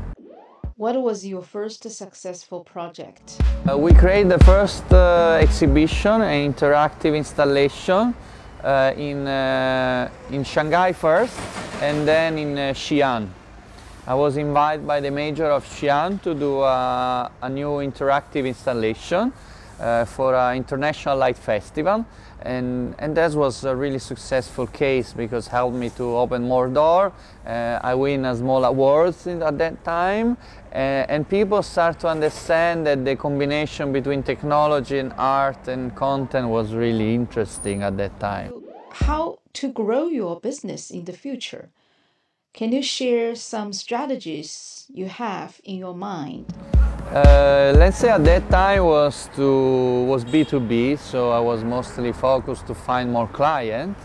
What 0.77 1.03
was 1.03 1.27
your 1.27 1.43
first 1.43 1.91
successful 1.91 2.61
project? 2.63 3.41
Uh, 3.69 3.77
we 3.77 3.93
created 3.93 4.31
the 4.31 4.45
first 4.45 4.85
uh, 4.93 5.39
exhibition, 5.41 6.23
an 6.23 6.53
interactive 6.53 7.17
installation 7.17 8.15
uh, 8.63 8.93
in, 8.97 9.27
uh, 9.27 10.09
in 10.31 10.45
Shanghai 10.45 10.93
first 10.93 11.39
and 11.81 12.07
then 12.07 12.39
in 12.39 12.59
uh, 12.59 12.73
Xi'an. 12.75 13.29
I 14.07 14.15
was 14.15 14.37
invited 14.37 14.87
by 14.87 15.01
the 15.01 15.11
mayor 15.11 15.51
of 15.51 15.65
Xi'an 15.65 16.23
to 16.23 16.35
do 16.35 16.63
a, 16.63 17.31
new 17.51 17.79
interactive 17.79 18.47
installation 18.47 19.33
for 20.05 20.35
an 20.35 20.57
international 20.57 21.17
light 21.17 21.39
festival 21.39 22.05
and, 22.43 22.95
and 22.99 23.17
that 23.17 23.33
was 23.33 23.65
a 23.65 23.75
really 23.75 23.99
successful 23.99 24.67
case 24.67 25.13
because 25.13 25.49
helped 25.49 25.77
me 25.77 25.91
to 25.91 26.17
open 26.17 26.43
more 26.43 26.69
door. 26.69 27.13
Uh, 27.45 27.81
I 27.83 27.95
win 27.95 28.25
a 28.25 28.37
small 28.37 28.65
awards 28.65 29.27
in, 29.27 29.43
at 29.43 29.59
that 29.59 29.85
time 29.85 30.37
uh, 30.73 30.75
and 31.09 31.29
people 31.29 31.63
start 31.63 31.99
to 32.01 32.09
understand 32.09 32.87
that 32.87 33.05
the 33.05 33.17
combination 33.17 33.93
between 33.93 34.23
technology 34.23 34.99
and 34.99 35.13
art 35.19 35.69
and 35.69 35.95
content 35.97 36.49
was 36.49 36.75
really 36.75 37.15
interesting 37.15 37.83
at 37.83 37.97
that 37.97 38.19
time. 38.21 38.53
How 38.91 39.39
to 39.55 39.73
grow 39.73 40.09
your 40.09 40.39
business 40.41 40.91
in 40.91 41.05
the 41.05 41.13
future? 41.13 41.71
Can 42.53 42.73
you 42.73 42.83
share 42.83 43.35
some 43.35 43.73
strategies 43.73 44.87
you 44.89 45.07
have 45.07 45.61
in 45.65 45.77
your 45.77 45.95
mind? 45.95 46.47
Uh, 47.11 47.73
let's 47.75 47.97
say 47.97 48.11
at 48.11 48.23
that 48.23 48.51
time 48.51 48.85
was 48.85 49.31
to 49.35 50.05
was 50.05 50.27
B2B, 50.27 50.99
so 50.99 51.31
I 51.31 51.41
was 51.41 51.65
mostly 51.65 52.13
focused 52.13 52.67
to 52.67 52.75
find 52.75 53.11
more 53.11 53.27
clients. 53.29 53.99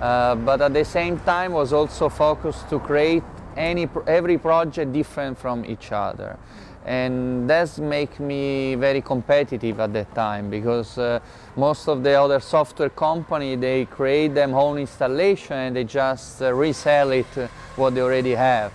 Uh, 0.00 0.34
but 0.36 0.62
at 0.62 0.72
the 0.72 0.84
same 0.84 1.18
time 1.18 1.52
was 1.52 1.74
also 1.74 2.08
focused 2.08 2.70
to 2.70 2.78
create 2.78 3.22
any 3.58 3.86
every 4.06 4.38
project 4.38 4.90
different 4.90 5.36
from 5.38 5.66
each 5.66 5.92
other 5.92 6.38
and 6.86 7.50
that's 7.50 7.78
make 7.78 8.18
me 8.18 8.74
very 8.74 9.02
competitive 9.02 9.78
at 9.78 9.92
that 9.92 10.14
time 10.14 10.48
because 10.48 10.96
uh, 10.96 11.20
most 11.56 11.88
of 11.88 12.02
the 12.02 12.18
other 12.18 12.40
software 12.40 12.88
company 12.88 13.56
they 13.56 13.84
create 13.84 14.34
them 14.34 14.54
own 14.54 14.78
installation 14.78 15.56
and 15.56 15.76
they 15.76 15.84
just 15.84 16.40
uh, 16.40 16.54
resell 16.54 17.10
it 17.10 17.26
uh, 17.36 17.46
what 17.76 17.94
they 17.94 18.00
already 18.00 18.34
have 18.34 18.72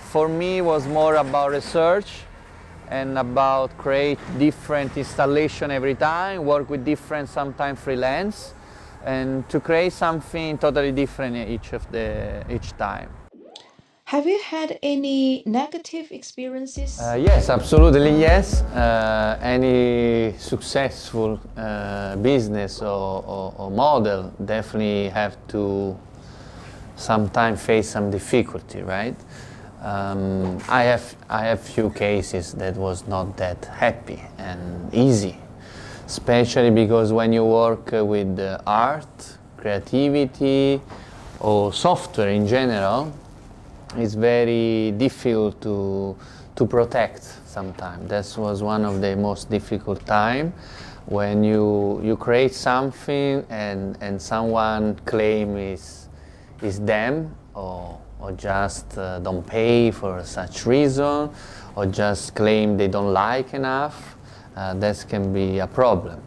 for 0.00 0.28
me 0.28 0.60
was 0.60 0.86
more 0.86 1.16
about 1.16 1.50
research 1.50 2.22
and 2.90 3.18
about 3.18 3.76
create 3.78 4.18
different 4.38 4.96
installation 4.96 5.70
every 5.70 5.94
time 5.94 6.44
work 6.44 6.68
with 6.70 6.84
different 6.84 7.28
sometimes 7.28 7.78
freelance 7.78 8.54
and 9.04 9.48
to 9.48 9.60
create 9.60 9.92
something 9.92 10.58
totally 10.58 10.92
different 10.92 11.36
each 11.48 11.72
of 11.72 11.90
the 11.92 12.44
each 12.50 12.76
time 12.76 13.08
Have 14.06 14.26
you 14.26 14.38
had 14.38 14.78
any 14.82 15.42
negative 15.46 16.12
experiences? 16.12 17.00
Uh, 17.00 17.14
yes, 17.14 17.48
absolutely 17.48 18.20
yes. 18.20 18.62
Uh, 18.62 19.38
any 19.42 20.34
successful 20.38 21.40
uh, 21.56 22.14
business 22.16 22.82
or, 22.82 23.24
or, 23.26 23.54
or 23.56 23.70
model 23.70 24.32
definitely 24.44 25.08
have 25.08 25.36
to 25.48 25.96
sometimes 26.96 27.60
face 27.62 27.88
some 27.88 28.10
difficulty, 28.10 28.82
right? 28.82 29.16
Um, 29.84 30.58
I 30.66 30.84
have 30.84 31.14
I 31.28 31.44
have 31.44 31.60
few 31.60 31.90
cases 31.90 32.54
that 32.54 32.74
was 32.74 33.06
not 33.06 33.36
that 33.36 33.66
happy 33.66 34.18
and 34.38 34.88
easy, 34.94 35.36
especially 36.06 36.70
because 36.70 37.12
when 37.12 37.34
you 37.34 37.44
work 37.44 37.92
uh, 37.92 38.02
with 38.02 38.38
uh, 38.38 38.60
art, 38.66 39.36
creativity, 39.58 40.80
or 41.38 41.70
software 41.74 42.30
in 42.30 42.46
general, 42.46 43.12
it's 43.96 44.14
very 44.14 44.92
difficult 44.92 45.60
to 45.60 46.16
to 46.56 46.66
protect 46.66 47.22
sometimes. 47.44 48.08
That 48.08 48.40
was 48.40 48.62
one 48.62 48.86
of 48.86 49.02
the 49.02 49.14
most 49.16 49.50
difficult 49.50 50.06
time 50.06 50.54
when 51.04 51.44
you 51.44 52.00
you 52.02 52.16
create 52.16 52.54
something 52.54 53.44
and 53.50 53.98
and 54.00 54.22
someone 54.22 54.96
claim 55.04 55.58
is 55.58 56.08
is 56.62 56.80
them 56.80 57.36
or 57.54 57.98
or 58.24 58.32
just 58.32 58.96
uh, 58.96 59.18
don't 59.18 59.46
pay 59.46 59.90
for 59.90 60.24
such 60.24 60.64
reason 60.64 61.30
or 61.76 61.86
just 61.86 62.34
claim 62.34 62.76
they 62.76 62.88
don't 62.88 63.12
like 63.12 63.52
enough. 63.52 64.16
Uh, 64.56 64.72
that 64.74 65.04
can 65.08 65.32
be 65.32 65.58
a 65.58 65.66
problem. 65.66 66.22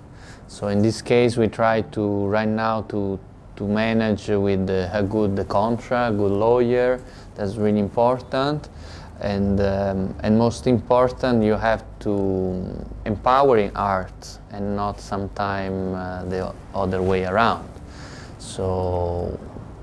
So 0.48 0.68
in 0.68 0.82
this 0.82 1.02
case, 1.02 1.38
we 1.38 1.48
try 1.48 1.82
to 1.82 2.28
right 2.28 2.48
now 2.48 2.84
to 2.84 3.20
to 3.58 3.68
manage 3.68 4.30
with 4.30 4.70
a 4.70 5.06
good 5.10 5.48
contract, 5.50 6.18
good 6.18 6.32
lawyer. 6.32 7.02
That's 7.34 7.56
really 7.56 7.80
important. 7.80 8.70
And, 9.20 9.60
um, 9.60 10.16
and 10.22 10.38
most 10.38 10.68
important, 10.68 11.44
you 11.44 11.54
have 11.54 11.84
to 12.02 12.86
empowering 13.06 13.72
art 13.76 14.40
and 14.52 14.76
not 14.76 15.00
sometime 15.00 15.96
uh, 15.96 16.26
the 16.26 16.54
other 16.76 17.02
way 17.02 17.26
around. 17.26 17.68
So 18.38 19.40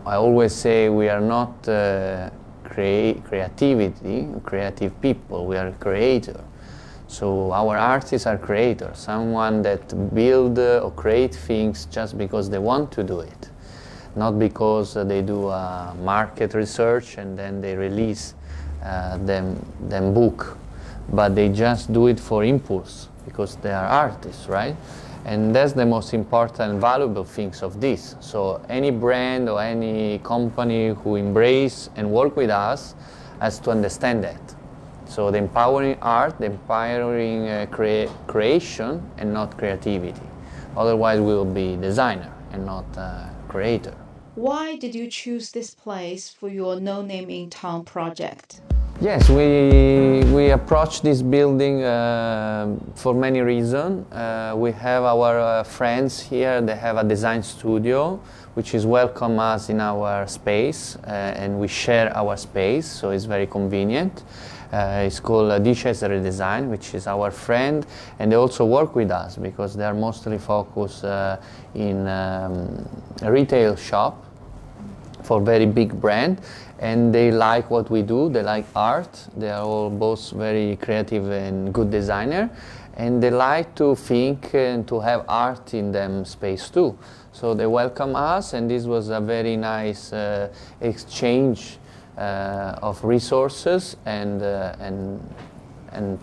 I 0.07 0.17
always 0.17 0.55
say 0.55 0.89
we 0.89 1.09
are 1.09 1.21
not 1.21 1.69
uh, 1.69 2.31
crea- 2.65 3.23
creativity, 3.25 4.29
creative 4.45 5.01
people. 5.01 5.47
We 5.47 5.57
are 5.57 5.73
creator. 5.73 6.45
So 7.07 7.53
our 7.53 7.77
artists 7.77 8.27
are 8.27 8.39
creators, 8.39 8.99
someone 8.99 9.63
that 9.63 10.15
build 10.15 10.59
uh, 10.59 10.81
or 10.85 10.91
create 10.91 11.35
things 11.35 11.87
just 11.87 12.19
because 12.19 12.51
they 12.51 12.59
want 12.59 12.91
to 12.93 13.03
do 13.05 13.21
it 13.21 13.51
not 14.17 14.39
because 14.39 14.97
uh, 14.97 15.05
they 15.05 15.23
do 15.23 15.49
uh, 15.49 15.93
market 16.03 16.55
research 16.55 17.19
and 17.19 17.39
then 17.39 17.61
they 17.61 17.75
release 17.75 18.35
uh, 18.83 19.19
them, 19.19 19.65
them 19.89 20.15
book, 20.15 20.57
but 21.13 21.35
they 21.35 21.49
just 21.49 21.93
do 21.93 22.07
it 22.07 22.21
for 22.21 22.45
impulse 22.45 23.09
because 23.25 23.57
they 23.57 23.73
are 23.73 23.87
artists, 23.87 24.47
right? 24.47 24.77
And 25.25 25.55
that's 25.55 25.73
the 25.73 25.87
most 25.87 26.13
important 26.13 26.81
valuable 26.81 27.25
things 27.25 27.63
of 27.63 27.81
this. 27.81 28.15
So 28.21 28.61
any 28.69 28.91
brand 28.91 29.49
or 29.49 29.61
any 29.63 30.19
company 30.19 30.89
who 30.89 31.17
embrace 31.17 31.89
and 31.97 32.11
work 32.11 32.37
with 32.37 32.51
us 32.51 32.95
has 33.41 33.59
to 33.61 33.71
understand 33.71 34.23
that. 34.25 34.55
So 35.07 35.31
the 35.31 35.39
empowering 35.39 35.99
art, 36.03 36.39
the 36.39 36.47
empowering 36.47 37.49
uh, 37.49 37.67
crea- 37.71 38.09
creation 38.27 39.03
and 39.17 39.33
not 39.33 39.57
creativity. 39.57 40.27
Otherwise 40.77 41.21
we 41.21 41.27
will 41.27 41.45
be 41.45 41.77
designer 41.77 42.33
and 42.53 42.67
not 42.67 42.85
uh, 42.97 43.27
creator. 43.49 43.95
Why 44.35 44.77
did 44.77 44.95
you 44.95 45.09
choose 45.09 45.53
this 45.53 45.75
place 45.75 46.29
for 46.29 46.49
your 46.49 46.81
No 46.81 47.03
Name 47.03 47.31
in 47.31 47.51
Town 47.51 47.85
project? 47.85 48.61
Yes, 49.01 49.29
we, 49.29 50.23
we 50.33 50.51
approached 50.51 51.03
this 51.03 51.21
building 51.21 51.83
uh, 51.83 52.77
for 52.95 53.13
many 53.13 53.41
reasons. 53.41 54.11
Uh, 54.13 54.55
we 54.57 54.71
have 54.71 55.03
our 55.03 55.41
uh, 55.41 55.65
friends 55.65 56.21
here, 56.21 56.61
they 56.61 56.77
have 56.77 56.97
a 56.97 57.03
design 57.03 57.43
studio 57.43 58.21
which 58.55 58.73
is 58.73 58.87
welcome 58.87 59.41
us 59.41 59.69
in 59.69 59.81
our 59.81 60.29
space 60.29 60.95
uh, 61.09 61.11
and 61.11 61.59
we 61.59 61.67
share 61.67 62.17
our 62.17 62.37
space, 62.37 62.87
so 62.87 63.11
it's 63.11 63.25
very 63.25 63.49
convenient. 63.49 64.23
Uh, 64.73 65.03
it's 65.05 65.19
called 65.19 65.51
uh, 65.51 65.59
Design, 65.59 66.71
which 66.71 66.95
is 66.95 67.09
our 67.09 67.33
friend, 67.33 67.85
and 68.21 68.31
they 68.31 68.37
also 68.37 68.65
work 68.65 68.95
with 68.95 69.11
us 69.11 69.37
because 69.37 69.75
they 69.75 69.85
are 69.85 69.95
mostly 69.95 70.39
focused 70.39 71.05
uh, 71.05 71.37
in 71.75 72.07
um, 72.07 72.89
retail 73.23 73.75
shop 73.75 74.25
for 75.25 75.41
very 75.41 75.67
big 75.67 76.01
brand 76.01 76.41
and 76.79 77.15
they 77.15 77.31
like 77.31 77.71
what 77.71 77.91
we 77.91 78.03
do. 78.03 78.29
They 78.29 78.43
like 78.43 78.67
art. 78.75 79.29
They 79.37 79.51
are 79.51 79.63
all 79.63 79.91
both 79.91 80.31
very 80.31 80.77
creative 80.77 81.31
and 81.31 81.73
good 81.73 81.91
designer. 81.91 82.51
And 82.97 83.23
they 83.23 83.31
like 83.31 83.75
to 83.77 83.97
think 83.97 84.55
and 84.55 84.87
to 84.89 85.01
have 85.01 85.25
art 85.29 85.75
in 85.75 85.93
them 85.93 86.25
space 86.25 86.71
too. 86.71 86.97
So 87.33 87.55
they 87.55 87.67
welcome 87.67 88.15
us 88.15 88.53
and 88.53 88.71
this 88.71 88.85
was 88.85 89.09
a 89.09 89.21
very 89.21 89.57
nice 89.57 90.13
uh, 90.13 90.53
exchange 90.81 91.79
uh, 92.17 92.79
of 92.81 93.03
resources 93.03 93.97
and 94.07 94.41
uh, 94.41 94.77
and 94.79 95.21
and 95.91 96.19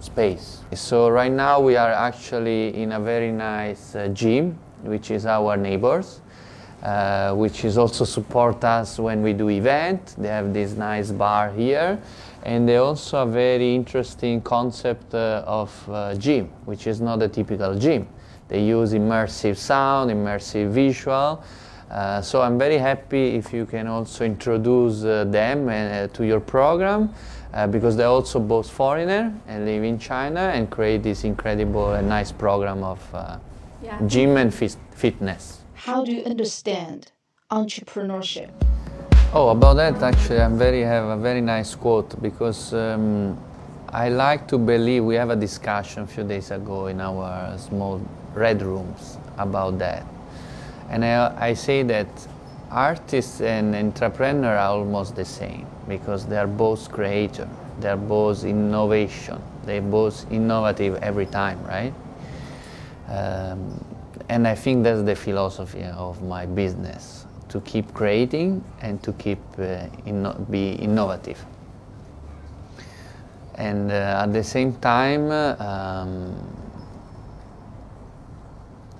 space. 0.00 0.62
So 0.74 1.08
right 1.08 1.30
now 1.30 1.60
we 1.60 1.76
are 1.76 1.92
actually 1.92 2.74
in 2.74 2.92
a 2.92 3.00
very 3.00 3.30
nice 3.30 3.94
uh, 3.94 4.08
gym 4.08 4.58
which 4.82 5.10
is 5.10 5.26
our 5.26 5.56
neighbors 5.56 6.20
uh, 6.82 7.34
which 7.34 7.64
is 7.64 7.76
also 7.78 8.04
support 8.04 8.64
us 8.64 8.98
when 8.98 9.22
we 9.22 9.32
do 9.32 9.48
event. 9.50 10.14
They 10.18 10.28
have 10.28 10.52
this 10.52 10.72
nice 10.72 11.10
bar 11.10 11.50
here, 11.50 11.98
and 12.44 12.68
they 12.68 12.76
also 12.76 13.22
a 13.22 13.26
very 13.26 13.74
interesting 13.74 14.40
concept 14.40 15.14
uh, 15.14 15.44
of 15.46 15.88
uh, 15.90 16.14
gym, 16.14 16.48
which 16.64 16.86
is 16.86 17.00
not 17.00 17.22
a 17.22 17.28
typical 17.28 17.78
gym. 17.78 18.06
They 18.48 18.64
use 18.64 18.92
immersive 18.94 19.56
sound, 19.56 20.10
immersive 20.10 20.70
visual, 20.70 21.42
Uh, 21.90 22.22
so 22.22 22.40
I'm 22.40 22.56
very 22.56 22.78
happy 22.78 23.34
if 23.36 23.52
you 23.52 23.66
can 23.66 23.88
also 23.88 24.24
introduce 24.24 25.02
uh, 25.02 25.24
them 25.26 25.68
uh, 25.68 26.06
to 26.14 26.24
your 26.24 26.40
program 26.40 27.10
because 27.70 27.96
they're 27.96 28.06
also 28.06 28.38
both 28.38 28.70
foreigner 28.70 29.32
and 29.48 29.64
live 29.64 29.82
in 29.82 29.98
China 29.98 30.52
and 30.54 30.70
create 30.70 31.02
this 31.02 31.24
incredible 31.24 31.94
and 31.94 32.08
nice 32.08 32.30
program 32.32 32.84
of 32.84 33.00
Yeah. 33.82 33.98
gym 34.06 34.36
and 34.36 34.54
fitness. 34.94 35.59
How 35.84 36.04
do 36.04 36.12
you 36.12 36.22
understand 36.24 37.10
entrepreneurship? 37.50 38.50
Oh, 39.32 39.48
about 39.48 39.76
that, 39.76 40.02
actually, 40.02 40.38
I'm 40.38 40.58
very 40.58 40.82
have 40.82 41.04
a 41.04 41.16
very 41.16 41.40
nice 41.40 41.74
quote 41.74 42.20
because 42.20 42.74
um, 42.74 43.38
I 43.88 44.10
like 44.10 44.46
to 44.48 44.58
believe 44.58 45.04
we 45.04 45.14
have 45.14 45.30
a 45.30 45.36
discussion 45.36 46.02
a 46.02 46.06
few 46.06 46.24
days 46.24 46.50
ago 46.50 46.88
in 46.88 47.00
our 47.00 47.56
small 47.56 47.98
red 48.34 48.60
rooms 48.60 49.16
about 49.38 49.78
that, 49.78 50.04
and 50.90 51.02
I, 51.02 51.48
I 51.48 51.54
say 51.54 51.82
that 51.84 52.08
artists 52.70 53.40
and 53.40 53.74
entrepreneur 53.74 54.54
are 54.58 54.76
almost 54.76 55.16
the 55.16 55.24
same 55.24 55.66
because 55.88 56.26
they 56.26 56.36
are 56.36 56.46
both 56.46 56.92
creator, 56.92 57.48
they 57.80 57.88
are 57.88 57.96
both 57.96 58.44
innovation, 58.44 59.40
they're 59.64 59.80
both 59.80 60.30
innovative 60.30 60.96
every 60.96 61.26
time, 61.26 61.64
right? 61.64 61.94
Um, 63.08 63.89
and 64.30 64.46
I 64.46 64.54
think 64.54 64.84
that's 64.84 65.02
the 65.02 65.16
philosophy 65.16 65.82
of 65.82 66.22
my 66.22 66.46
business 66.46 67.26
to 67.48 67.60
keep 67.62 67.92
creating 67.92 68.64
and 68.80 69.02
to 69.02 69.12
keep 69.14 69.40
uh, 69.58 69.88
inno- 70.06 70.48
be 70.48 70.74
innovative. 70.74 71.44
And 73.56 73.90
uh, 73.90 74.22
at 74.22 74.32
the 74.32 74.44
same 74.44 74.74
time, 74.76 75.32
um, 75.60 76.36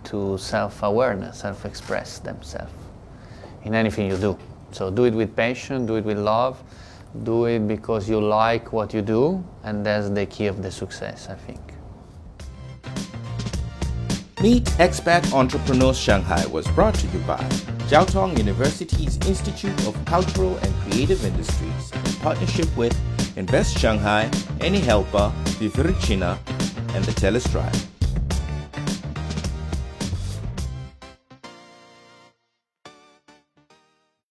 to 0.02 0.36
self 0.36 0.82
awareness, 0.82 1.38
self 1.38 1.64
express 1.64 2.18
themselves 2.18 2.72
in 3.62 3.76
anything 3.76 4.10
you 4.10 4.16
do. 4.16 4.36
So 4.72 4.90
do 4.90 5.04
it 5.04 5.14
with 5.14 5.36
passion, 5.36 5.86
do 5.86 5.94
it 5.94 6.04
with 6.04 6.18
love, 6.18 6.60
do 7.22 7.44
it 7.44 7.68
because 7.68 8.10
you 8.10 8.20
like 8.20 8.72
what 8.72 8.92
you 8.92 9.00
do, 9.00 9.44
and 9.62 9.86
that's 9.86 10.10
the 10.10 10.26
key 10.26 10.46
of 10.48 10.60
the 10.60 10.72
success, 10.72 11.28
I 11.30 11.36
think. 11.36 11.69
Meet 14.40 14.64
Expat 14.78 15.34
Entrepreneurs 15.34 15.98
Shanghai 15.98 16.46
was 16.46 16.66
brought 16.68 16.94
to 16.94 17.06
you 17.08 17.18
by 17.26 17.36
Jiao 17.90 18.10
Tong 18.10 18.34
University's 18.38 19.18
Institute 19.28 19.86
of 19.86 20.02
Cultural 20.06 20.56
and 20.56 20.74
Creative 20.76 21.22
Industries 21.22 21.92
in 21.92 22.12
partnership 22.22 22.74
with 22.74 22.98
Invest 23.36 23.76
Shanghai, 23.76 24.30
Any 24.62 24.80
Helper, 24.80 25.30
Viviricina, 25.58 26.38
and 26.94 27.04
the 27.04 27.12
Telestribe. 27.12 27.89